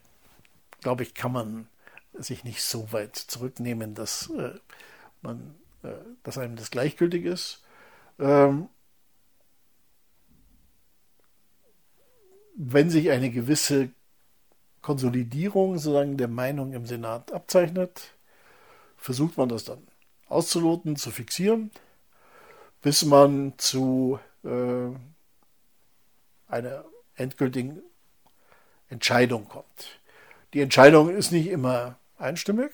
glaube 0.81 1.03
ich, 1.03 1.15
kann 1.15 1.33
man 1.33 1.69
sich 2.13 2.45
nicht 2.45 2.63
so 2.63 2.93
weit 2.93 3.17
zurücknehmen, 3.17 3.95
dass 3.95 4.31
äh, 4.31 4.59
man, 5.23 5.55
äh, 5.83 5.93
dass 6.23 6.39
einem 6.39 6.57
das 6.57 6.71
gleichgültig 6.71 7.25
ist. 7.25 7.63
Ähm, 8.19 8.69
wenn 12.55 12.91
sich 12.91 13.11
eine 13.11 13.31
gewisse 13.31 13.91
Konsolidierung 14.83 15.79
sozusagen 15.79 16.17
der 16.17 16.29
Meinung 16.29 16.73
im 16.73 16.87
Senat 16.87 17.33
abzeichnet, 17.33 18.15
versucht 18.97 19.37
man 19.37 19.49
das 19.49 19.65
dann 19.65 19.87
auszuloten, 20.33 20.97
zu 20.97 21.11
fixieren, 21.11 21.71
bis 22.81 23.05
man 23.05 23.55
zu 23.59 24.19
äh, 24.45 24.91
einer 26.49 26.85
endgültigen 27.15 27.83
Entscheidung 28.89 29.49
kommt. 29.49 30.01
Die 30.55 30.61
Entscheidung 30.61 31.09
ist 31.09 31.33
nicht 31.33 31.49
immer 31.49 31.99
einstimmig. 32.19 32.73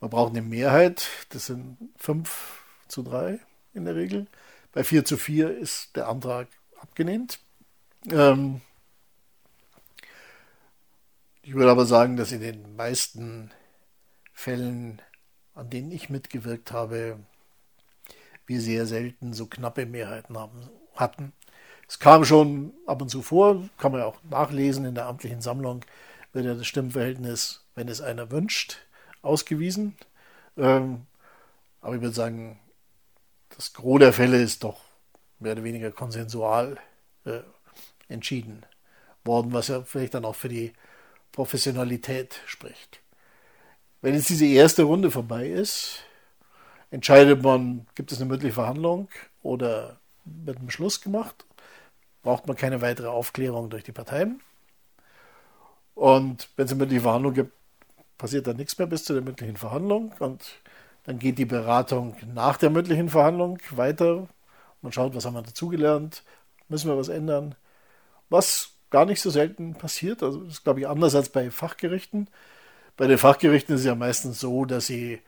Man 0.00 0.10
braucht 0.10 0.32
eine 0.32 0.42
Mehrheit, 0.42 1.08
das 1.30 1.46
sind 1.46 1.78
5 1.96 2.64
zu 2.88 3.02
3 3.02 3.38
in 3.72 3.84
der 3.84 3.94
Regel. 3.94 4.26
Bei 4.72 4.84
4 4.84 5.04
zu 5.04 5.16
4 5.16 5.56
ist 5.56 5.96
der 5.96 6.08
Antrag 6.08 6.48
abgelehnt. 6.80 7.38
Ähm, 8.10 8.60
ich 11.42 11.54
würde 11.54 11.70
aber 11.70 11.86
sagen, 11.86 12.16
dass 12.16 12.32
in 12.32 12.40
den 12.40 12.76
meisten 12.76 13.50
Fällen, 14.42 15.00
an 15.54 15.70
denen 15.70 15.92
ich 15.92 16.10
mitgewirkt 16.10 16.72
habe, 16.72 17.20
wir 18.46 18.60
sehr 18.60 18.86
selten 18.86 19.32
so 19.32 19.46
knappe 19.46 19.86
Mehrheiten 19.86 20.36
haben, 20.36 20.68
hatten. 20.96 21.32
Es 21.88 22.00
kam 22.00 22.24
schon 22.24 22.74
ab 22.86 23.00
und 23.02 23.08
zu 23.08 23.22
vor, 23.22 23.62
kann 23.78 23.92
man 23.92 24.00
ja 24.00 24.06
auch 24.06 24.18
nachlesen 24.28 24.84
in 24.84 24.96
der 24.96 25.06
amtlichen 25.06 25.40
Sammlung, 25.40 25.84
wird 26.32 26.46
ja 26.46 26.54
das 26.54 26.66
Stimmverhältnis, 26.66 27.64
wenn 27.76 27.86
es 27.86 28.00
einer 28.00 28.32
wünscht, 28.32 28.78
ausgewiesen. 29.22 29.96
Ähm, 30.56 31.06
aber 31.80 31.94
ich 31.94 32.00
würde 32.00 32.14
sagen, 32.14 32.58
das 33.50 33.72
Gros 33.72 34.00
der 34.00 34.12
Fälle 34.12 34.42
ist 34.42 34.64
doch 34.64 34.80
mehr 35.38 35.52
oder 35.52 35.64
weniger 35.64 35.92
konsensual 35.92 36.78
äh, 37.24 37.40
entschieden 38.08 38.66
worden, 39.24 39.52
was 39.52 39.68
ja 39.68 39.82
vielleicht 39.82 40.14
dann 40.14 40.24
auch 40.24 40.34
für 40.34 40.48
die 40.48 40.72
Professionalität 41.30 42.40
spricht. 42.46 43.01
Wenn 44.02 44.14
jetzt 44.14 44.28
diese 44.28 44.46
erste 44.46 44.82
Runde 44.82 45.12
vorbei 45.12 45.46
ist, 45.46 46.00
entscheidet 46.90 47.40
man, 47.42 47.86
gibt 47.94 48.10
es 48.10 48.18
eine 48.20 48.28
mündliche 48.28 48.54
Verhandlung 48.54 49.08
oder 49.42 50.00
wird 50.24 50.58
ein 50.58 50.66
Beschluss 50.66 51.00
gemacht, 51.00 51.46
braucht 52.22 52.48
man 52.48 52.56
keine 52.56 52.80
weitere 52.80 53.06
Aufklärung 53.06 53.70
durch 53.70 53.84
die 53.84 53.92
Parteien. 53.92 54.40
Und 55.94 56.48
wenn 56.56 56.64
es 56.66 56.72
eine 56.72 56.80
mündliche 56.80 57.02
Verhandlung 57.02 57.34
gibt, 57.34 57.52
passiert 58.18 58.48
dann 58.48 58.56
nichts 58.56 58.76
mehr 58.76 58.88
bis 58.88 59.04
zu 59.04 59.12
der 59.12 59.22
mündlichen 59.22 59.56
Verhandlung 59.56 60.12
und 60.18 60.42
dann 61.04 61.18
geht 61.20 61.38
die 61.38 61.44
Beratung 61.44 62.16
nach 62.34 62.56
der 62.56 62.70
mündlichen 62.70 63.08
Verhandlung 63.08 63.58
weiter. 63.70 64.28
Man 64.82 64.92
schaut, 64.92 65.14
was 65.14 65.24
haben 65.24 65.34
wir 65.34 65.42
dazugelernt, 65.42 66.24
müssen 66.68 66.88
wir 66.88 66.98
was 66.98 67.08
ändern. 67.08 67.54
Was 68.30 68.70
gar 68.90 69.04
nicht 69.04 69.20
so 69.20 69.30
selten 69.30 69.74
passiert. 69.74 70.22
Also 70.22 70.40
das 70.40 70.54
ist, 70.54 70.64
glaube 70.64 70.80
ich, 70.80 70.88
anders 70.88 71.14
als 71.14 71.28
bei 71.28 71.50
Fachgerichten. 71.50 72.28
Bei 73.02 73.08
den 73.08 73.18
Fachgerichten 73.18 73.74
ist 73.74 73.80
es 73.80 73.86
ja 73.88 73.96
meistens 73.96 74.38
so, 74.38 74.64
dass 74.64 74.86
sie 74.86 75.20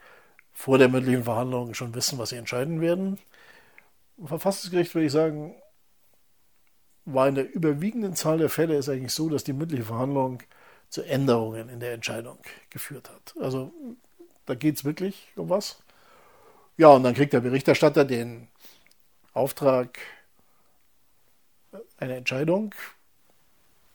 vor 0.53 0.77
der 0.77 0.87
mündlichen 0.87 1.25
Verhandlung 1.25 1.73
schon 1.73 1.93
wissen, 1.93 2.17
was 2.17 2.29
sie 2.29 2.37
entscheiden 2.37 2.79
werden. 2.79 3.19
Im 4.17 4.27
Verfassungsgericht 4.27 4.95
würde 4.95 5.07
ich 5.07 5.11
sagen, 5.11 5.53
war 7.03 7.27
in 7.27 7.35
der 7.35 7.53
überwiegenden 7.53 8.15
Zahl 8.15 8.37
der 8.37 8.49
Fälle 8.49 8.77
ist 8.77 8.87
eigentlich 8.87 9.11
so, 9.11 9.27
dass 9.27 9.43
die 9.43 9.51
mündliche 9.51 9.83
Verhandlung 9.83 10.41
zu 10.87 11.01
Änderungen 11.01 11.67
in 11.67 11.81
der 11.81 11.91
Entscheidung 11.91 12.37
geführt 12.69 13.09
hat. 13.09 13.35
Also 13.41 13.73
da 14.45 14.55
geht 14.55 14.77
es 14.77 14.85
wirklich 14.85 15.33
um 15.35 15.49
was. 15.49 15.83
Ja, 16.77 16.87
und 16.87 17.03
dann 17.03 17.13
kriegt 17.13 17.33
der 17.33 17.41
Berichterstatter 17.41 18.05
den 18.05 18.47
Auftrag, 19.33 19.99
eine 21.97 22.15
Entscheidung 22.15 22.73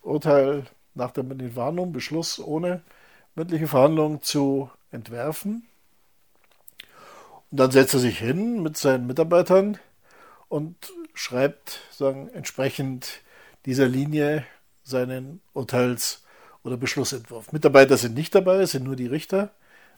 Urteil 0.03 0.67
nach 0.93 1.13
der 1.13 1.25
mündlichen 1.25 1.55
Verhandlung, 1.55 1.93
Beschluss 1.93 2.39
ohne 2.39 2.83
mündliche 3.35 3.69
Verhandlung 3.69 4.23
zu 4.23 4.71
entwerfen. 4.91 5.67
Und 7.51 7.59
dann 7.59 7.71
setzt 7.71 7.95
er 7.95 8.01
sich 8.01 8.19
hin 8.19 8.63
mit 8.63 8.77
seinen 8.77 9.07
Mitarbeitern 9.07 9.79
und 10.49 10.93
schreibt 11.15 11.81
sagen, 11.91 12.29
entsprechend 12.29 13.23
dieser 13.67 13.87
Linie 13.87 14.45
seinen 14.85 15.41
Urteils- 15.53 16.25
oder 16.63 16.77
Beschlussentwurf. 16.77 17.53
Mitarbeiter 17.53 17.97
sind 17.97 18.15
nicht 18.15 18.35
dabei, 18.35 18.57
es 18.57 18.73
sind 18.73 18.85
nur 18.85 18.97
die 18.97 19.07
Richter 19.07 19.51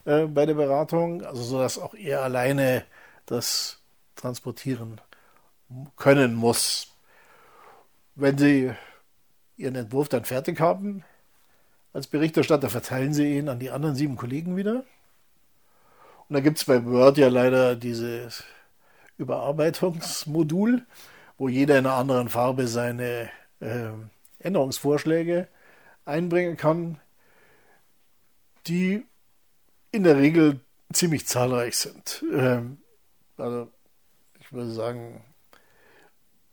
äh, 0.05 0.25
bei 0.25 0.45
der 0.45 0.55
Beratung, 0.55 1.23
also 1.23 1.43
so 1.43 1.59
dass 1.59 1.77
auch 1.77 1.93
er 1.93 2.23
alleine 2.23 2.85
das 3.25 3.79
transportieren 4.15 5.01
können 5.95 6.35
muss. 6.35 6.87
Wenn 8.15 8.37
Sie 8.37 8.71
ihren 9.57 9.75
Entwurf 9.75 10.09
dann 10.09 10.25
fertig 10.25 10.59
haben, 10.59 11.03
als 11.93 12.07
Berichterstatter 12.07 12.69
verteilen 12.69 13.13
sie 13.13 13.37
ihn 13.37 13.49
an 13.49 13.59
die 13.59 13.69
anderen 13.69 13.95
sieben 13.95 14.17
Kollegen 14.17 14.57
wieder. 14.57 14.83
Und 16.27 16.33
da 16.33 16.39
gibt 16.39 16.57
es 16.57 16.65
bei 16.65 16.83
Word 16.85 17.17
ja 17.19 17.27
leider 17.27 17.75
dieses 17.75 18.43
Überarbeitungsmodul, 19.17 20.85
wo 21.37 21.47
jeder 21.47 21.77
in 21.77 21.85
einer 21.85 21.95
anderen 21.95 22.29
Farbe 22.29 22.67
seine 22.67 23.29
äh, 23.59 23.89
Änderungsvorschläge 24.39 25.47
einbringen 26.05 26.57
kann, 26.57 26.99
die 28.67 29.05
in 29.91 30.03
der 30.03 30.17
Regel 30.17 30.59
ziemlich 30.91 31.27
zahlreich 31.27 31.77
sind. 31.77 32.23
Ähm, 32.33 32.79
also 33.37 33.69
ich 34.39 34.51
würde 34.51 34.71
sagen, 34.71 35.23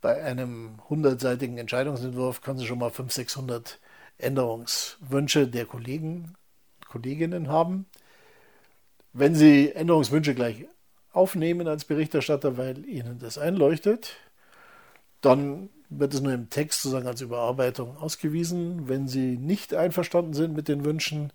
bei 0.01 0.23
einem 0.23 0.79
hundertseitigen 0.89 1.57
Entscheidungsentwurf 1.57 2.41
können 2.41 2.59
Sie 2.59 2.65
schon 2.65 2.79
mal 2.79 2.89
500, 2.89 3.13
600 3.13 3.79
Änderungswünsche 4.21 5.47
der 5.47 5.65
Kollegen 5.65 6.35
Kolleginnen 6.87 7.47
haben. 7.47 7.85
Wenn 9.13 9.33
Sie 9.35 9.71
Änderungswünsche 9.71 10.35
gleich 10.35 10.67
aufnehmen 11.13 11.67
als 11.67 11.85
Berichterstatter, 11.85 12.57
weil 12.57 12.85
Ihnen 12.85 13.19
das 13.19 13.37
einleuchtet, 13.37 14.15
dann 15.21 15.69
wird 15.89 16.13
es 16.13 16.21
nur 16.21 16.33
im 16.33 16.49
Text 16.49 16.81
sozusagen 16.81 17.07
als 17.07 17.21
Überarbeitung 17.21 17.97
ausgewiesen. 17.97 18.87
Wenn 18.87 19.07
Sie 19.07 19.37
nicht 19.37 19.73
einverstanden 19.73 20.33
sind 20.33 20.55
mit 20.55 20.67
den 20.67 20.85
Wünschen, 20.85 21.31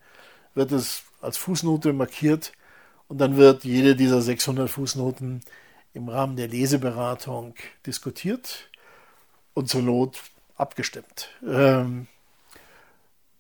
wird 0.55 0.73
es 0.73 1.05
als 1.21 1.37
Fußnote 1.37 1.93
markiert 1.93 2.53
und 3.09 3.19
dann 3.19 3.37
wird 3.37 3.65
jede 3.65 3.97
dieser 3.97 4.23
600 4.23 4.69
Fußnoten 4.71 5.43
im 5.93 6.09
Rahmen 6.09 6.37
der 6.37 6.49
Leseberatung 6.49 7.55
diskutiert 7.87 8.71
und 9.55 9.69
zur 9.69 9.83
Not 9.83 10.23
abgestimmt. 10.57 11.31
Ähm, 11.47 12.07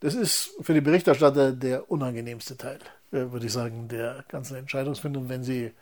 das 0.06 0.14
ist 0.14 0.54
für 0.60 0.72
die 0.72 0.80
Berichterstatter 0.80 1.50
der 1.50 1.90
unangenehmste 1.90 2.56
Teil, 2.56 2.78
äh, 3.10 3.32
würde 3.32 3.46
ich 3.46 3.52
sagen, 3.52 3.88
der 3.88 4.24
ganzen 4.28 4.56
Entscheidungsfindung, 4.56 5.28
wenn 5.28 5.42
sie 5.42 5.72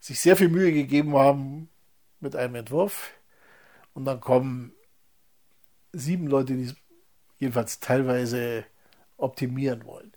sich 0.00 0.18
sehr 0.20 0.38
viel 0.38 0.48
Mühe 0.48 0.72
gegeben 0.72 1.14
haben 1.18 1.68
mit 2.20 2.34
einem 2.34 2.54
Entwurf 2.54 3.10
und 3.92 4.06
dann 4.06 4.22
kommen 4.22 4.72
sieben 5.92 6.28
Leute, 6.28 6.54
die 6.54 6.64
es 6.64 6.74
jedenfalls 7.40 7.78
teilweise 7.78 8.64
optimieren 9.18 9.84
wollen. 9.84 10.12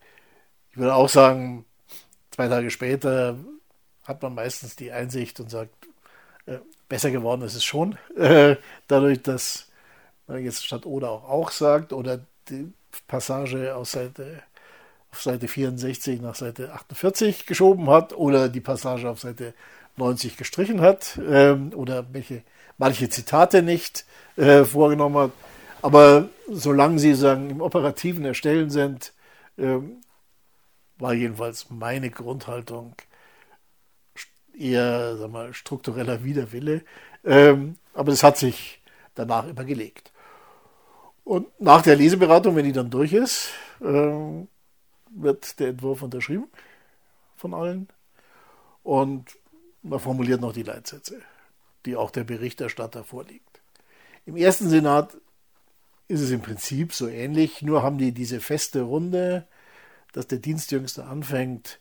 Ich 0.72 0.78
würde 0.78 0.96
auch 0.96 1.10
sagen, 1.10 1.66
zwei 2.32 2.48
Tage 2.48 2.72
später 2.72 3.36
hat 4.06 4.22
man 4.22 4.34
meistens 4.34 4.78
die 4.78 4.94
Einsicht 4.94 5.42
und 5.42 5.52
sagt, 5.52 5.76
äh, 6.46 6.60
besser 6.88 7.12
geworden 7.12 7.42
ist 7.42 7.56
es 7.56 7.66
schon. 7.66 7.98
Äh, 8.16 8.56
dadurch, 8.88 9.22
dass 9.24 9.70
man 10.26 10.42
jetzt 10.42 10.66
statt 10.66 10.86
oder 10.86 11.10
auch 11.12 11.28
auch 11.28 11.52
sagt 11.52 11.92
oder 11.92 12.22
die 12.48 12.72
Passage 13.08 13.76
aus 13.76 13.92
Seite, 13.92 14.44
auf 15.12 15.22
Seite 15.22 15.48
64 15.48 16.22
nach 16.22 16.36
Seite 16.36 16.74
48 16.74 17.46
geschoben 17.46 17.90
hat 17.90 18.14
oder 18.14 18.50
die 18.50 18.62
Passage 18.62 19.10
auf 19.10 19.20
Seite 19.20 19.54
90 19.98 20.38
gestrichen 20.38 20.82
hat 20.82 21.20
ähm, 21.28 21.72
oder 21.74 22.06
welche, 22.14 22.44
manche 22.78 23.10
Zitate 23.10 23.62
nicht 23.62 24.06
äh, 24.36 24.64
vorgenommen 24.64 25.18
hat. 25.18 25.32
Aber 25.82 26.30
solange 26.50 27.00
sie 27.00 27.14
sagen, 27.14 27.50
im 27.50 27.62
operativen 27.62 28.26
Erstellen 28.26 28.70
sind, 28.70 29.14
ähm, 29.58 30.02
war 30.98 31.14
jedenfalls 31.14 31.70
meine 31.70 32.10
Grundhaltung, 32.10 32.96
eher 34.58 35.18
sag 35.18 35.32
mal, 35.32 35.54
struktureller 35.54 36.24
Widerwille. 36.24 36.82
Ähm, 37.24 37.78
aber 37.94 38.12
das 38.12 38.24
hat 38.24 38.38
sich 38.38 38.82
danach 39.14 39.48
immer 39.48 39.64
gelegt. 39.64 40.12
Und 41.26 41.48
nach 41.60 41.82
der 41.82 41.96
Leseberatung, 41.96 42.56
wenn 42.56 42.66
die 42.66 42.72
dann 42.72 42.92
durch 42.92 43.12
ist, 43.12 43.50
äh, 43.82 44.46
wird 45.10 45.60
der 45.60 45.70
Entwurf 45.70 46.04
unterschrieben 46.04 46.48
von 47.36 47.54
allen 47.54 47.90
und 48.84 49.36
man 49.82 50.00
formuliert 50.00 50.40
noch 50.40 50.54
die 50.54 50.64
Leitsätze, 50.64 51.20
die 51.86 51.96
auch 51.96 52.12
der 52.12 52.24
Berichterstatter 52.24 53.04
vorliegt. 53.04 53.62
Im 54.26 54.38
ersten 54.38 54.70
Senat 54.70 55.18
ist 56.08 56.22
es 56.22 56.30
im 56.30 56.42
Prinzip 56.42 56.94
so 56.94 57.08
ähnlich, 57.08 57.64
nur 57.64 57.82
haben 57.82 57.98
die 57.98 58.12
diese 58.12 58.40
feste 58.40 58.82
Runde, 58.82 59.48
dass 60.14 60.28
der 60.28 60.38
Dienstjüngste 60.38 61.06
anfängt 61.06 61.80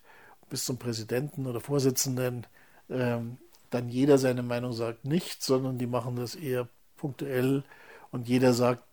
bis 0.49 0.65
zum 0.65 0.79
Präsidenten 0.79 1.47
oder 1.47 1.61
Vorsitzenden, 1.61 2.47
ähm, 2.89 3.37
dann 3.69 3.91
jeder 3.91 4.17
seine 4.17 4.43
Meinung 4.43 4.73
sagt 4.73 5.05
nicht, 5.05 5.43
sondern 5.43 5.77
die 5.77 5.87
machen 5.87 6.17
das 6.17 6.35
eher 6.35 6.69
punktuell 6.97 7.63
und 8.11 8.27
jeder 8.27 8.55
sagt 8.55 8.85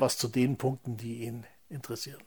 was 0.00 0.18
zu 0.18 0.28
den 0.28 0.56
Punkten, 0.56 0.96
die 0.96 1.24
ihn 1.24 1.44
interessieren. 1.68 2.22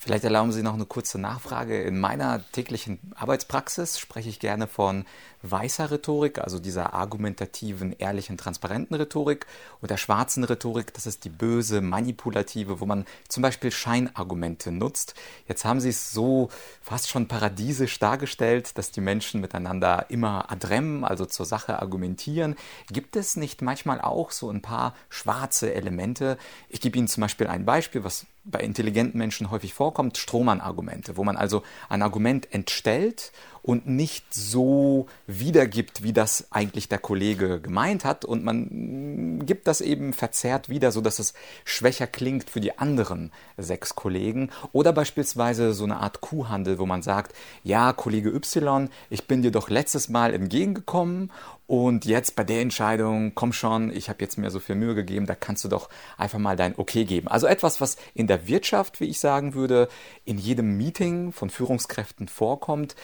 Vielleicht 0.00 0.22
erlauben 0.22 0.52
Sie 0.52 0.62
noch 0.62 0.74
eine 0.74 0.86
kurze 0.86 1.18
Nachfrage. 1.18 1.82
In 1.82 1.98
meiner 1.98 2.48
täglichen 2.52 3.12
Arbeitspraxis 3.16 3.98
spreche 3.98 4.28
ich 4.28 4.38
gerne 4.38 4.68
von 4.68 5.04
weißer 5.42 5.90
Rhetorik, 5.90 6.38
also 6.38 6.58
dieser 6.58 6.94
argumentativen, 6.94 7.92
ehrlichen, 7.98 8.36
transparenten 8.36 8.96
Rhetorik 8.96 9.46
und 9.80 9.90
der 9.90 9.96
schwarzen 9.96 10.44
Rhetorik, 10.44 10.92
das 10.94 11.06
ist 11.06 11.24
die 11.24 11.30
böse, 11.30 11.80
manipulative, 11.80 12.80
wo 12.80 12.86
man 12.86 13.04
zum 13.28 13.42
Beispiel 13.42 13.70
Scheinargumente 13.70 14.72
nutzt. 14.72 15.14
Jetzt 15.46 15.64
haben 15.64 15.80
Sie 15.80 15.90
es 15.90 16.12
so 16.12 16.48
fast 16.82 17.08
schon 17.08 17.28
paradiesisch 17.28 17.98
dargestellt, 17.98 18.76
dass 18.78 18.90
die 18.90 19.00
Menschen 19.00 19.40
miteinander 19.40 20.06
immer 20.08 20.50
adrem, 20.50 21.04
also 21.04 21.26
zur 21.26 21.46
Sache 21.46 21.80
argumentieren. 21.80 22.56
Gibt 22.90 23.16
es 23.16 23.36
nicht 23.36 23.62
manchmal 23.62 24.00
auch 24.00 24.30
so 24.30 24.50
ein 24.50 24.62
paar 24.62 24.94
schwarze 25.08 25.74
Elemente? 25.74 26.38
Ich 26.68 26.80
gebe 26.80 26.98
Ihnen 26.98 27.08
zum 27.08 27.20
Beispiel 27.22 27.46
ein 27.46 27.64
Beispiel, 27.64 28.04
was 28.04 28.26
bei 28.44 28.60
intelligenten 28.60 29.18
Menschen 29.18 29.50
häufig 29.50 29.74
vorkommt, 29.74 30.16
Strohmann-Argumente, 30.16 31.16
wo 31.16 31.24
man 31.24 31.36
also 31.36 31.62
ein 31.88 32.02
Argument 32.02 32.52
entstellt 32.52 33.32
und 33.62 33.86
nicht 33.86 34.32
so 34.32 35.06
wiedergibt, 35.26 36.02
wie 36.02 36.12
das 36.12 36.48
eigentlich 36.50 36.88
der 36.88 36.98
Kollege 36.98 37.60
gemeint 37.60 38.04
hat 38.04 38.24
und 38.24 38.44
man 38.44 39.44
gibt 39.46 39.66
das 39.66 39.80
eben 39.80 40.12
verzerrt 40.12 40.68
wieder, 40.68 40.92
so 40.92 41.00
dass 41.00 41.18
es 41.18 41.34
schwächer 41.64 42.06
klingt 42.06 42.50
für 42.50 42.60
die 42.60 42.78
anderen 42.78 43.32
sechs 43.56 43.94
Kollegen 43.94 44.50
oder 44.72 44.92
beispielsweise 44.92 45.72
so 45.74 45.84
eine 45.84 45.98
Art 45.98 46.20
Kuhhandel, 46.20 46.78
wo 46.78 46.86
man 46.86 47.02
sagt, 47.02 47.34
ja, 47.62 47.92
Kollege 47.92 48.30
Y, 48.30 48.88
ich 49.10 49.26
bin 49.26 49.42
dir 49.42 49.50
doch 49.50 49.70
letztes 49.70 50.08
Mal 50.08 50.34
entgegengekommen 50.34 51.30
und 51.68 52.06
jetzt 52.06 52.34
bei 52.34 52.44
der 52.44 52.62
Entscheidung, 52.62 53.32
komm 53.34 53.52
schon, 53.52 53.94
ich 53.94 54.08
habe 54.08 54.22
jetzt 54.22 54.38
mir 54.38 54.50
so 54.50 54.58
viel 54.58 54.74
Mühe 54.74 54.94
gegeben, 54.94 55.26
da 55.26 55.34
kannst 55.34 55.64
du 55.64 55.68
doch 55.68 55.90
einfach 56.16 56.38
mal 56.38 56.56
dein 56.56 56.78
Okay 56.78 57.04
geben. 57.04 57.28
Also 57.28 57.46
etwas, 57.46 57.78
was 57.82 57.98
in 58.14 58.26
der 58.26 58.48
Wirtschaft, 58.48 59.00
wie 59.00 59.04
ich 59.04 59.20
sagen 59.20 59.52
würde, 59.52 59.88
in 60.24 60.38
jedem 60.38 60.78
Meeting 60.78 61.30
von 61.30 61.50
Führungskräften 61.50 62.26
vorkommt. 62.26 62.96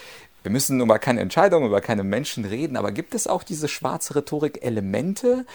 Wir 0.44 0.50
müssen 0.50 0.78
über 0.80 0.98
keine 0.98 1.20
Entscheidung, 1.20 1.64
über 1.64 1.80
keine 1.80 2.04
Menschen 2.04 2.44
reden, 2.44 2.76
aber 2.76 2.92
gibt 2.92 3.14
es 3.14 3.26
auch 3.26 3.42
diese 3.42 3.66
schwarze 3.66 4.14
Rhetorik-Elemente? 4.14 5.46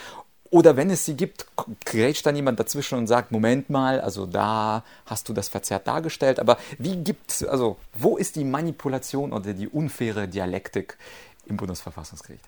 Oder 0.49 0.77
wenn 0.77 0.89
es 0.89 1.05
sie 1.05 1.15
gibt, 1.15 1.45
grätscht 1.85 2.25
dann 2.25 2.35
jemand 2.35 2.59
dazwischen 2.59 2.97
und 2.97 3.05
sagt, 3.05 3.31
Moment 3.31 3.69
mal, 3.69 4.01
also 4.01 4.25
da 4.25 4.83
hast 5.05 5.29
du 5.29 5.33
das 5.33 5.47
verzerrt 5.47 5.85
dargestellt, 5.85 6.39
aber 6.39 6.57
wie 6.79 6.95
gibt 6.97 7.45
also 7.47 7.77
wo 7.93 8.17
ist 8.17 8.35
die 8.35 8.43
Manipulation 8.43 9.31
oder 9.31 9.53
die 9.53 9.67
unfaire 9.67 10.27
Dialektik 10.27 10.97
im 11.45 11.55
Bundesverfassungsgericht? 11.57 12.43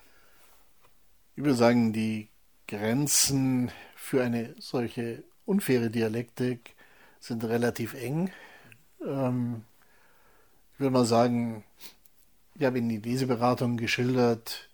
Ich 1.36 1.44
würde 1.44 1.54
sagen, 1.54 1.92
die 1.92 2.28
Grenzen 2.66 3.70
für 3.94 4.24
eine 4.24 4.56
solche 4.58 5.22
unfaire 5.46 5.90
Dialektik 5.90 6.74
sind 7.20 7.44
relativ 7.44 7.94
eng. 7.94 8.32
Ähm, 9.06 9.62
ich 10.74 10.80
würde 10.80 10.90
mal 10.90 11.04
sagen, 11.04 11.62
ich 12.54 12.64
habe 12.64 12.78
in 12.78 12.88
die 12.88 12.98
Leseberatung 12.98 13.76
geschildert, 13.76 14.68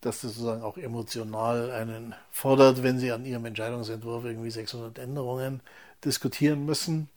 dass 0.00 0.20
das 0.20 0.34
sozusagen 0.34 0.62
auch 0.62 0.76
emotional 0.76 1.70
einen 1.70 2.14
fordert, 2.30 2.82
wenn 2.82 2.98
Sie 2.98 3.12
an 3.12 3.24
Ihrem 3.24 3.44
Entscheidungsentwurf 3.44 4.24
irgendwie 4.24 4.50
600 4.50 4.98
Änderungen 4.98 5.62
diskutieren 6.04 6.66
müssen. 6.66 7.08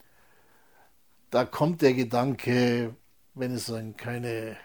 Da 1.30 1.44
kommt 1.44 1.82
der 1.82 1.94
Gedanke, 1.94 2.94
wenn 3.34 3.52
es 3.52 3.66
dann 3.66 3.96
keine 3.96 4.56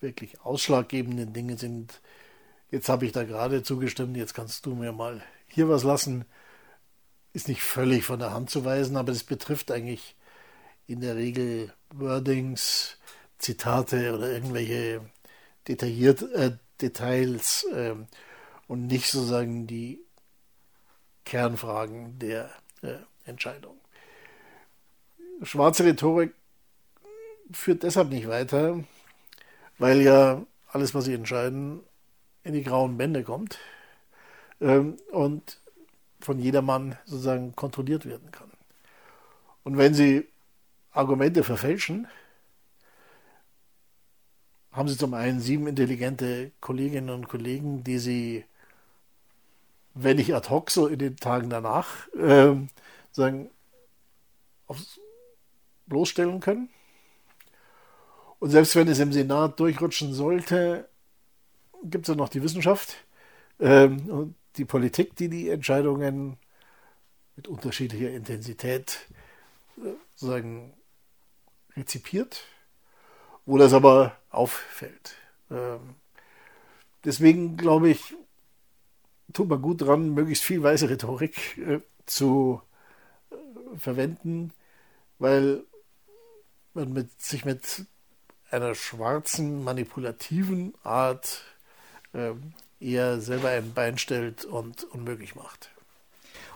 wirklich 0.00 0.40
ausschlaggebenden 0.40 1.32
Dinge 1.32 1.56
sind. 1.58 2.00
Jetzt 2.70 2.88
habe 2.88 3.04
ich 3.04 3.12
da 3.12 3.24
gerade 3.24 3.62
zugestimmt, 3.62 4.16
jetzt 4.16 4.34
kannst 4.34 4.66
du 4.66 4.74
mir 4.74 4.92
mal 4.92 5.22
hier 5.46 5.68
was 5.68 5.84
lassen. 5.84 6.24
Ist 7.34 7.48
nicht 7.48 7.62
völlig 7.62 8.04
von 8.04 8.18
der 8.18 8.32
Hand 8.32 8.50
zu 8.50 8.64
weisen, 8.64 8.96
aber 8.96 9.12
es 9.12 9.24
betrifft 9.24 9.70
eigentlich 9.70 10.16
in 10.92 11.00
der 11.00 11.16
Regel 11.16 11.72
Wordings, 11.94 12.98
Zitate 13.38 14.14
oder 14.14 14.30
irgendwelche 14.30 15.00
detailliert, 15.66 16.22
äh, 16.34 16.52
Details 16.80 17.64
äh, 17.72 17.94
und 18.68 18.86
nicht 18.86 19.10
sozusagen 19.10 19.66
die 19.66 20.00
Kernfragen 21.24 22.18
der 22.18 22.50
äh, 22.82 22.96
Entscheidung. 23.24 23.76
Schwarze 25.42 25.84
Rhetorik 25.84 26.34
führt 27.52 27.82
deshalb 27.82 28.10
nicht 28.10 28.28
weiter, 28.28 28.84
weil 29.78 30.02
ja 30.02 30.44
alles, 30.68 30.94
was 30.94 31.04
sie 31.04 31.14
entscheiden, 31.14 31.80
in 32.44 32.54
die 32.54 32.62
grauen 32.62 32.96
Bände 32.96 33.22
kommt 33.22 33.58
ähm, 34.60 34.96
und 35.10 35.60
von 36.20 36.38
jedermann 36.38 36.96
sozusagen 37.04 37.54
kontrolliert 37.56 38.06
werden 38.06 38.30
kann. 38.30 38.50
Und 39.64 39.76
wenn 39.76 39.94
sie 39.94 40.28
Argumente 40.92 41.42
verfälschen, 41.42 42.06
haben 44.72 44.88
sie 44.88 44.96
zum 44.96 45.14
einen 45.14 45.40
sieben 45.40 45.66
intelligente 45.66 46.50
Kolleginnen 46.60 47.10
und 47.10 47.28
Kollegen, 47.28 47.84
die 47.84 47.98
sie, 47.98 48.44
wenn 49.94 50.16
nicht 50.16 50.34
ad 50.34 50.48
hoc, 50.48 50.70
so 50.70 50.86
in 50.86 50.98
den 50.98 51.16
Tagen 51.16 51.50
danach, 51.50 52.08
äh, 52.14 52.54
sagen, 53.12 53.50
aufs 54.66 54.98
bloßstellen 55.86 56.40
können. 56.40 56.70
Und 58.38 58.50
selbst 58.50 58.74
wenn 58.76 58.88
es 58.88 58.98
im 58.98 59.12
Senat 59.12 59.60
durchrutschen 59.60 60.14
sollte, 60.14 60.88
gibt 61.84 62.04
es 62.04 62.08
ja 62.08 62.14
noch 62.14 62.28
die 62.28 62.42
Wissenschaft 62.42 62.96
ähm, 63.60 64.08
und 64.08 64.34
die 64.56 64.64
Politik, 64.64 65.16
die 65.16 65.28
die 65.28 65.50
Entscheidungen 65.50 66.38
mit 67.36 67.46
unterschiedlicher 67.48 68.10
Intensität 68.10 69.06
äh, 69.78 69.90
sozusagen 70.14 70.72
rezipiert, 71.76 72.44
wo 73.46 73.58
das 73.58 73.72
aber 73.72 74.16
auffällt. 74.30 75.14
Ähm, 75.50 75.96
deswegen 77.04 77.56
glaube 77.56 77.90
ich, 77.90 78.14
tut 79.32 79.48
man 79.48 79.62
gut 79.62 79.80
dran, 79.82 80.14
möglichst 80.14 80.44
viel 80.44 80.62
weiße 80.62 80.88
Rhetorik 80.88 81.58
äh, 81.58 81.80
zu 82.06 82.60
äh, 83.30 83.78
verwenden, 83.78 84.52
weil 85.18 85.64
man 86.74 86.92
mit, 86.92 87.20
sich 87.20 87.44
mit 87.44 87.86
einer 88.50 88.74
schwarzen, 88.74 89.64
manipulativen 89.64 90.74
Art 90.82 91.42
äh, 92.12 92.32
eher 92.80 93.20
selber 93.20 93.50
ein 93.50 93.72
Bein 93.72 93.98
stellt 93.98 94.44
und 94.44 94.84
unmöglich 94.84 95.34
macht. 95.34 95.70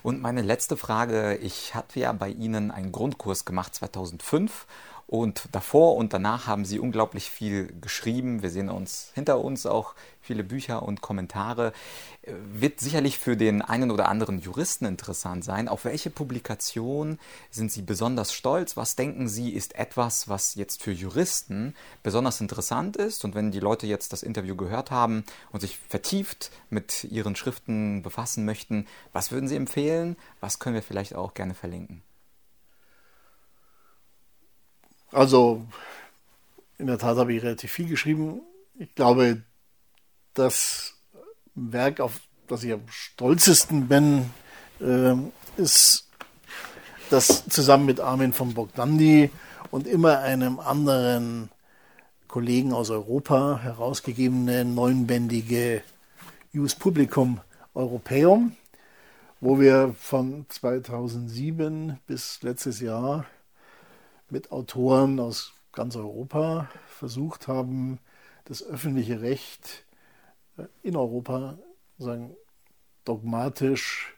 Und 0.02 0.20
meine 0.20 0.42
letzte 0.42 0.76
Frage, 0.76 1.36
ich 1.36 1.74
hatte 1.74 2.00
ja 2.00 2.12
bei 2.12 2.28
Ihnen 2.28 2.70
einen 2.70 2.92
Grundkurs 2.92 3.44
gemacht 3.44 3.74
2005 3.74 4.66
und 5.06 5.48
davor 5.52 5.96
und 5.96 6.12
danach 6.12 6.48
haben 6.48 6.64
sie 6.64 6.80
unglaublich 6.80 7.30
viel 7.30 7.72
geschrieben. 7.80 8.42
Wir 8.42 8.50
sehen 8.50 8.68
uns 8.68 9.12
hinter 9.14 9.38
uns 9.38 9.64
auch 9.64 9.94
viele 10.20 10.42
Bücher 10.42 10.82
und 10.82 11.00
Kommentare. 11.00 11.72
Wird 12.52 12.80
sicherlich 12.80 13.18
für 13.18 13.36
den 13.36 13.62
einen 13.62 13.92
oder 13.92 14.08
anderen 14.08 14.40
Juristen 14.40 14.84
interessant 14.84 15.44
sein. 15.44 15.68
Auf 15.68 15.84
welche 15.84 16.10
Publikation 16.10 17.20
sind 17.50 17.70
Sie 17.70 17.82
besonders 17.82 18.32
stolz? 18.32 18.76
Was 18.76 18.96
denken 18.96 19.28
Sie 19.28 19.50
ist 19.50 19.76
etwas, 19.76 20.28
was 20.28 20.56
jetzt 20.56 20.82
für 20.82 20.90
Juristen 20.90 21.76
besonders 22.02 22.40
interessant 22.40 22.96
ist? 22.96 23.24
Und 23.24 23.36
wenn 23.36 23.52
die 23.52 23.60
Leute 23.60 23.86
jetzt 23.86 24.12
das 24.12 24.24
Interview 24.24 24.56
gehört 24.56 24.90
haben 24.90 25.24
und 25.52 25.60
sich 25.60 25.78
vertieft 25.88 26.50
mit 26.68 27.04
Ihren 27.04 27.36
Schriften 27.36 28.02
befassen 28.02 28.44
möchten, 28.44 28.86
was 29.12 29.30
würden 29.30 29.46
Sie 29.48 29.56
empfehlen? 29.56 30.16
Was 30.40 30.58
können 30.58 30.74
wir 30.74 30.82
vielleicht 30.82 31.14
auch 31.14 31.34
gerne 31.34 31.54
verlinken? 31.54 32.02
Also 35.16 35.62
in 36.76 36.88
der 36.88 36.98
Tat 36.98 37.16
habe 37.16 37.32
ich 37.32 37.42
relativ 37.42 37.72
viel 37.72 37.88
geschrieben. 37.88 38.42
Ich 38.78 38.94
glaube, 38.94 39.40
das 40.34 40.92
Werk, 41.54 42.00
auf 42.00 42.20
das 42.48 42.62
ich 42.62 42.74
am 42.74 42.82
stolzesten 42.88 43.88
bin, 43.88 44.30
äh, 44.78 45.14
ist 45.56 46.06
das 47.08 47.48
zusammen 47.48 47.86
mit 47.86 47.98
Armin 47.98 48.34
von 48.34 48.52
Bogdandi 48.52 49.30
und 49.70 49.86
immer 49.86 50.18
einem 50.18 50.60
anderen 50.60 51.48
Kollegen 52.28 52.74
aus 52.74 52.90
Europa 52.90 53.60
herausgegebene 53.62 54.66
neunbändige 54.66 55.82
Jus 56.52 56.74
Publicum 56.74 57.40
Europäum, 57.72 58.54
wo 59.40 59.58
wir 59.60 59.94
von 59.98 60.44
2007 60.50 62.00
bis 62.06 62.42
letztes 62.42 62.80
Jahr 62.80 63.24
mit 64.30 64.52
Autoren 64.52 65.20
aus 65.20 65.52
ganz 65.72 65.96
Europa 65.96 66.68
versucht 66.88 67.48
haben, 67.48 67.98
das 68.44 68.62
öffentliche 68.62 69.20
Recht 69.20 69.84
äh, 70.56 70.64
in 70.82 70.96
Europa 70.96 71.58
sagen, 71.98 72.34
dogmatisch 73.04 74.14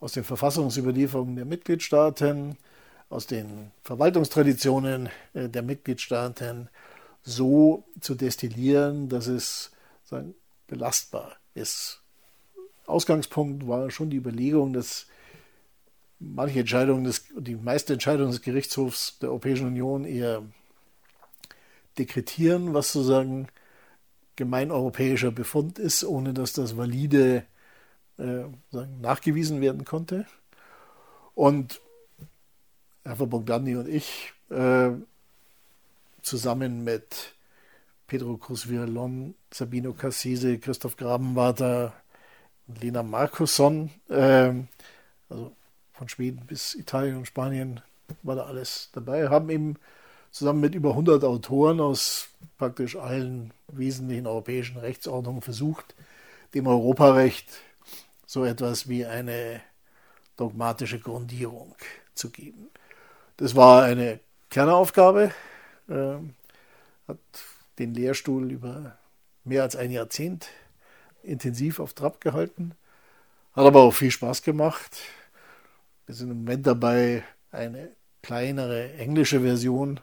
aus 0.00 0.12
den 0.12 0.24
Verfassungsüberlieferungen 0.24 1.36
der 1.36 1.44
Mitgliedstaaten, 1.44 2.56
aus 3.08 3.26
den 3.26 3.70
Verwaltungstraditionen 3.82 5.08
äh, 5.34 5.48
der 5.48 5.62
Mitgliedstaaten 5.62 6.68
so 7.22 7.84
zu 8.00 8.14
destillieren, 8.14 9.08
dass 9.08 9.26
es 9.26 9.70
sagen, 10.04 10.34
belastbar 10.66 11.36
ist. 11.54 12.00
Ausgangspunkt 12.86 13.66
war 13.68 13.90
schon 13.90 14.10
die 14.10 14.16
Überlegung, 14.16 14.72
dass 14.72 15.06
manche 16.22 16.60
Entscheidungen, 16.60 17.04
des, 17.04 17.24
die 17.36 17.56
meisten 17.56 17.92
Entscheidungen 17.92 18.30
des 18.30 18.42
Gerichtshofs 18.42 19.18
der 19.18 19.30
Europäischen 19.30 19.66
Union 19.66 20.04
eher 20.04 20.42
dekretieren, 21.98 22.74
was 22.74 22.92
sozusagen 22.92 23.48
gemeineuropäischer 24.36 25.30
Befund 25.30 25.78
ist, 25.78 26.04
ohne 26.04 26.32
dass 26.32 26.52
das 26.52 26.76
valide 26.76 27.44
äh, 28.18 28.44
nachgewiesen 29.00 29.60
werden 29.60 29.84
konnte. 29.84 30.26
Und 31.34 31.80
Herr 33.04 33.16
Bogdani 33.16 33.76
und 33.76 33.88
ich 33.88 34.32
äh, 34.50 34.90
zusammen 36.22 36.84
mit 36.84 37.34
Pedro 38.06 38.36
Cruz 38.36 38.68
Virlon, 38.68 39.34
Sabino 39.52 39.92
Cassese, 39.92 40.58
Christoph 40.58 40.96
Grabenwarter 40.96 41.92
Lena 42.80 43.02
Markusson, 43.02 43.90
äh, 44.08 44.52
also 45.28 45.52
von 45.92 46.08
Schweden 46.08 46.46
bis 46.46 46.74
Italien 46.74 47.16
und 47.16 47.26
Spanien 47.26 47.80
war 48.22 48.36
da 48.36 48.44
alles 48.44 48.90
dabei, 48.92 49.28
haben 49.28 49.50
eben 49.50 49.76
zusammen 50.30 50.60
mit 50.60 50.74
über 50.74 50.90
100 50.90 51.24
Autoren 51.24 51.80
aus 51.80 52.28
praktisch 52.58 52.96
allen 52.96 53.52
wesentlichen 53.68 54.26
europäischen 54.26 54.78
Rechtsordnungen 54.78 55.42
versucht, 55.42 55.94
dem 56.54 56.66
Europarecht 56.66 57.48
so 58.26 58.44
etwas 58.44 58.88
wie 58.88 59.04
eine 59.04 59.60
dogmatische 60.36 60.98
Grundierung 60.98 61.74
zu 62.14 62.30
geben. 62.30 62.70
Das 63.36 63.54
war 63.54 63.84
eine 63.84 64.20
Kernaufgabe, 64.50 65.32
äh, 65.88 66.14
hat 67.08 67.18
den 67.78 67.94
Lehrstuhl 67.94 68.50
über 68.50 68.96
mehr 69.44 69.62
als 69.62 69.76
ein 69.76 69.90
Jahrzehnt 69.90 70.48
intensiv 71.22 71.80
auf 71.80 71.94
Trab 71.94 72.20
gehalten, 72.20 72.74
hat 73.54 73.66
aber 73.66 73.80
auch 73.80 73.92
viel 73.92 74.10
Spaß 74.10 74.42
gemacht. 74.42 74.98
Wir 76.12 76.16
sind 76.16 76.30
im 76.30 76.44
Moment 76.44 76.66
dabei, 76.66 77.24
eine 77.52 77.96
kleinere 78.20 78.92
englische 78.98 79.40
Version 79.40 79.98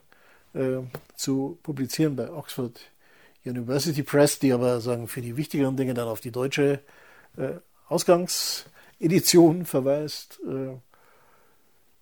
äh, 0.55 0.77
zu 1.13 1.59
publizieren 1.61 2.15
bei 2.15 2.31
Oxford 2.31 2.79
University 3.45 4.01
Press, 4.01 4.39
die 4.39 4.51
aber 4.51 4.81
sagen 4.81 5.07
für 5.07 5.21
die 5.21 5.37
wichtigeren 5.37 5.77
Dinge 5.77 5.93
dann 5.93 6.07
auf 6.07 6.19
die 6.19 6.31
deutsche 6.31 6.79
äh, 7.37 7.51
Ausgangsedition 7.89 9.67
verweist. 9.67 10.39
Äh, 10.47 10.77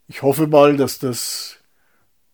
ich 0.08 0.22
hoffe 0.22 0.48
mal, 0.48 0.78
dass 0.78 1.00
das 1.00 1.58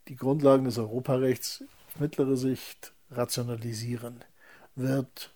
die 0.08 0.16
Grundlagen 0.16 0.66
des 0.66 0.78
Europarechts 0.78 1.64
auf 1.88 2.00
mittlere 2.00 2.38
Sicht 2.38 2.94
rationalisieren 3.10 4.24
wird. 4.76 5.32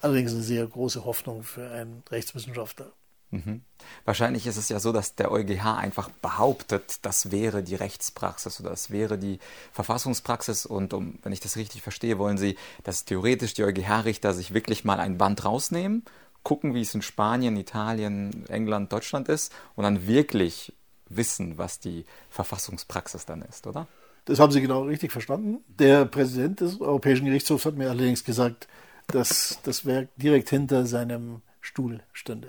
Allerdings 0.00 0.32
eine 0.32 0.42
sehr 0.42 0.66
große 0.66 1.04
Hoffnung 1.04 1.44
für 1.44 1.70
einen 1.70 2.02
Rechtswissenschaftler. 2.10 2.90
Mhm. 3.30 3.62
Wahrscheinlich 4.04 4.46
ist 4.46 4.56
es 4.56 4.68
ja 4.68 4.80
so, 4.80 4.92
dass 4.92 5.14
der 5.14 5.30
EuGH 5.30 5.76
einfach 5.76 6.08
behauptet, 6.08 7.00
das 7.02 7.30
wäre 7.30 7.62
die 7.62 7.74
Rechtspraxis 7.74 8.60
oder 8.60 8.70
das 8.70 8.90
wäre 8.90 9.18
die 9.18 9.38
Verfassungspraxis. 9.72 10.66
Und 10.66 10.94
um, 10.94 11.18
wenn 11.22 11.32
ich 11.32 11.40
das 11.40 11.56
richtig 11.56 11.82
verstehe, 11.82 12.18
wollen 12.18 12.38
Sie, 12.38 12.56
dass 12.84 13.04
theoretisch 13.04 13.54
die 13.54 13.64
EuGH-Richter 13.64 14.32
sich 14.32 14.54
wirklich 14.54 14.84
mal 14.84 15.00
ein 15.00 15.18
Band 15.18 15.44
rausnehmen, 15.44 16.04
gucken, 16.42 16.74
wie 16.74 16.80
es 16.80 16.94
in 16.94 17.02
Spanien, 17.02 17.56
Italien, 17.56 18.46
England, 18.48 18.92
Deutschland 18.92 19.28
ist 19.28 19.52
und 19.76 19.84
dann 19.84 20.06
wirklich 20.06 20.72
wissen, 21.10 21.58
was 21.58 21.80
die 21.80 22.04
Verfassungspraxis 22.30 23.26
dann 23.26 23.42
ist, 23.42 23.66
oder? 23.66 23.86
Das 24.24 24.40
haben 24.40 24.52
Sie 24.52 24.60
genau 24.60 24.82
richtig 24.82 25.12
verstanden. 25.12 25.58
Der 25.68 26.04
Präsident 26.04 26.60
des 26.60 26.80
Europäischen 26.80 27.24
Gerichtshofs 27.24 27.64
hat 27.64 27.76
mir 27.76 27.90
allerdings 27.90 28.24
gesagt, 28.24 28.68
dass 29.06 29.58
das 29.62 29.86
Werk 29.86 30.08
direkt 30.16 30.50
hinter 30.50 30.84
seinem 30.86 31.40
Stuhl 31.62 32.02
stünde. 32.12 32.48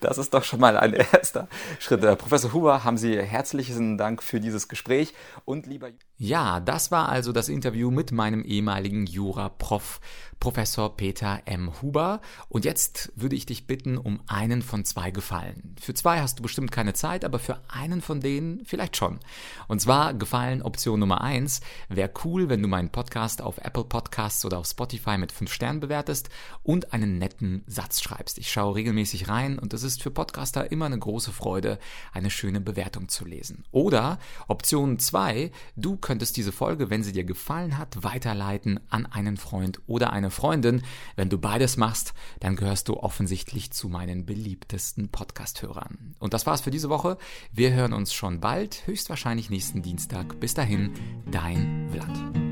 Das 0.00 0.18
ist 0.18 0.34
doch 0.34 0.44
schon 0.44 0.60
mal 0.60 0.76
ein 0.76 0.92
erster 0.94 1.48
Schritt. 1.78 2.02
Äh, 2.04 2.16
Professor 2.16 2.52
Huber, 2.52 2.84
haben 2.84 2.96
Sie 2.96 3.20
herzlichen 3.20 3.98
Dank 3.98 4.22
für 4.22 4.40
dieses 4.40 4.68
Gespräch 4.68 5.14
und 5.44 5.66
lieber. 5.66 5.90
Ja, 6.22 6.60
das 6.60 6.92
war 6.92 7.08
also 7.08 7.32
das 7.32 7.48
Interview 7.48 7.90
mit 7.90 8.12
meinem 8.12 8.44
ehemaligen 8.44 9.06
Jura-Prof. 9.06 9.98
Professor 10.42 10.96
Peter 10.96 11.40
M. 11.44 11.70
Huber. 11.80 12.20
Und 12.48 12.64
jetzt 12.64 13.12
würde 13.14 13.36
ich 13.36 13.46
dich 13.46 13.68
bitten 13.68 13.96
um 13.96 14.18
einen 14.26 14.60
von 14.60 14.84
zwei 14.84 15.12
Gefallen. 15.12 15.76
Für 15.80 15.94
zwei 15.94 16.20
hast 16.20 16.40
du 16.40 16.42
bestimmt 16.42 16.72
keine 16.72 16.94
Zeit, 16.94 17.24
aber 17.24 17.38
für 17.38 17.60
einen 17.68 18.00
von 18.00 18.20
denen 18.20 18.64
vielleicht 18.64 18.96
schon. 18.96 19.20
Und 19.68 19.80
zwar 19.80 20.14
Gefallen 20.14 20.62
Option 20.62 20.98
Nummer 20.98 21.20
eins. 21.20 21.60
Wäre 21.88 22.10
cool, 22.24 22.48
wenn 22.48 22.60
du 22.60 22.66
meinen 22.66 22.90
Podcast 22.90 23.40
auf 23.40 23.58
Apple 23.58 23.84
Podcasts 23.84 24.44
oder 24.44 24.58
auf 24.58 24.66
Spotify 24.66 25.16
mit 25.16 25.30
fünf 25.30 25.52
Sternen 25.52 25.78
bewertest 25.78 26.28
und 26.64 26.92
einen 26.92 27.18
netten 27.18 27.62
Satz 27.68 28.02
schreibst. 28.02 28.36
Ich 28.38 28.50
schaue 28.50 28.74
regelmäßig 28.74 29.28
rein 29.28 29.60
und 29.60 29.72
es 29.74 29.84
ist 29.84 30.02
für 30.02 30.10
Podcaster 30.10 30.72
immer 30.72 30.86
eine 30.86 30.98
große 30.98 31.30
Freude, 31.30 31.78
eine 32.12 32.30
schöne 32.30 32.60
Bewertung 32.60 33.08
zu 33.08 33.24
lesen. 33.24 33.64
Oder 33.70 34.18
Option 34.48 34.98
zwei, 34.98 35.52
du 35.76 35.96
könntest 36.12 36.36
diese 36.36 36.52
Folge, 36.52 36.90
wenn 36.90 37.02
sie 37.02 37.12
dir 37.12 37.24
gefallen 37.24 37.78
hat, 37.78 38.04
weiterleiten 38.04 38.78
an 38.90 39.06
einen 39.06 39.38
Freund 39.38 39.80
oder 39.86 40.12
eine 40.12 40.30
Freundin. 40.30 40.82
Wenn 41.16 41.30
du 41.30 41.38
beides 41.38 41.78
machst, 41.78 42.12
dann 42.38 42.54
gehörst 42.54 42.90
du 42.90 42.98
offensichtlich 42.98 43.70
zu 43.70 43.88
meinen 43.88 44.26
beliebtesten 44.26 45.08
Podcast-Hörern. 45.08 46.14
Und 46.18 46.34
das 46.34 46.44
war's 46.44 46.60
für 46.60 46.70
diese 46.70 46.90
Woche. 46.90 47.16
Wir 47.50 47.72
hören 47.72 47.94
uns 47.94 48.12
schon 48.12 48.40
bald, 48.40 48.86
höchstwahrscheinlich 48.86 49.48
nächsten 49.48 49.80
Dienstag. 49.80 50.38
Bis 50.38 50.52
dahin, 50.52 50.92
dein 51.30 51.88
Vlad. 51.90 52.51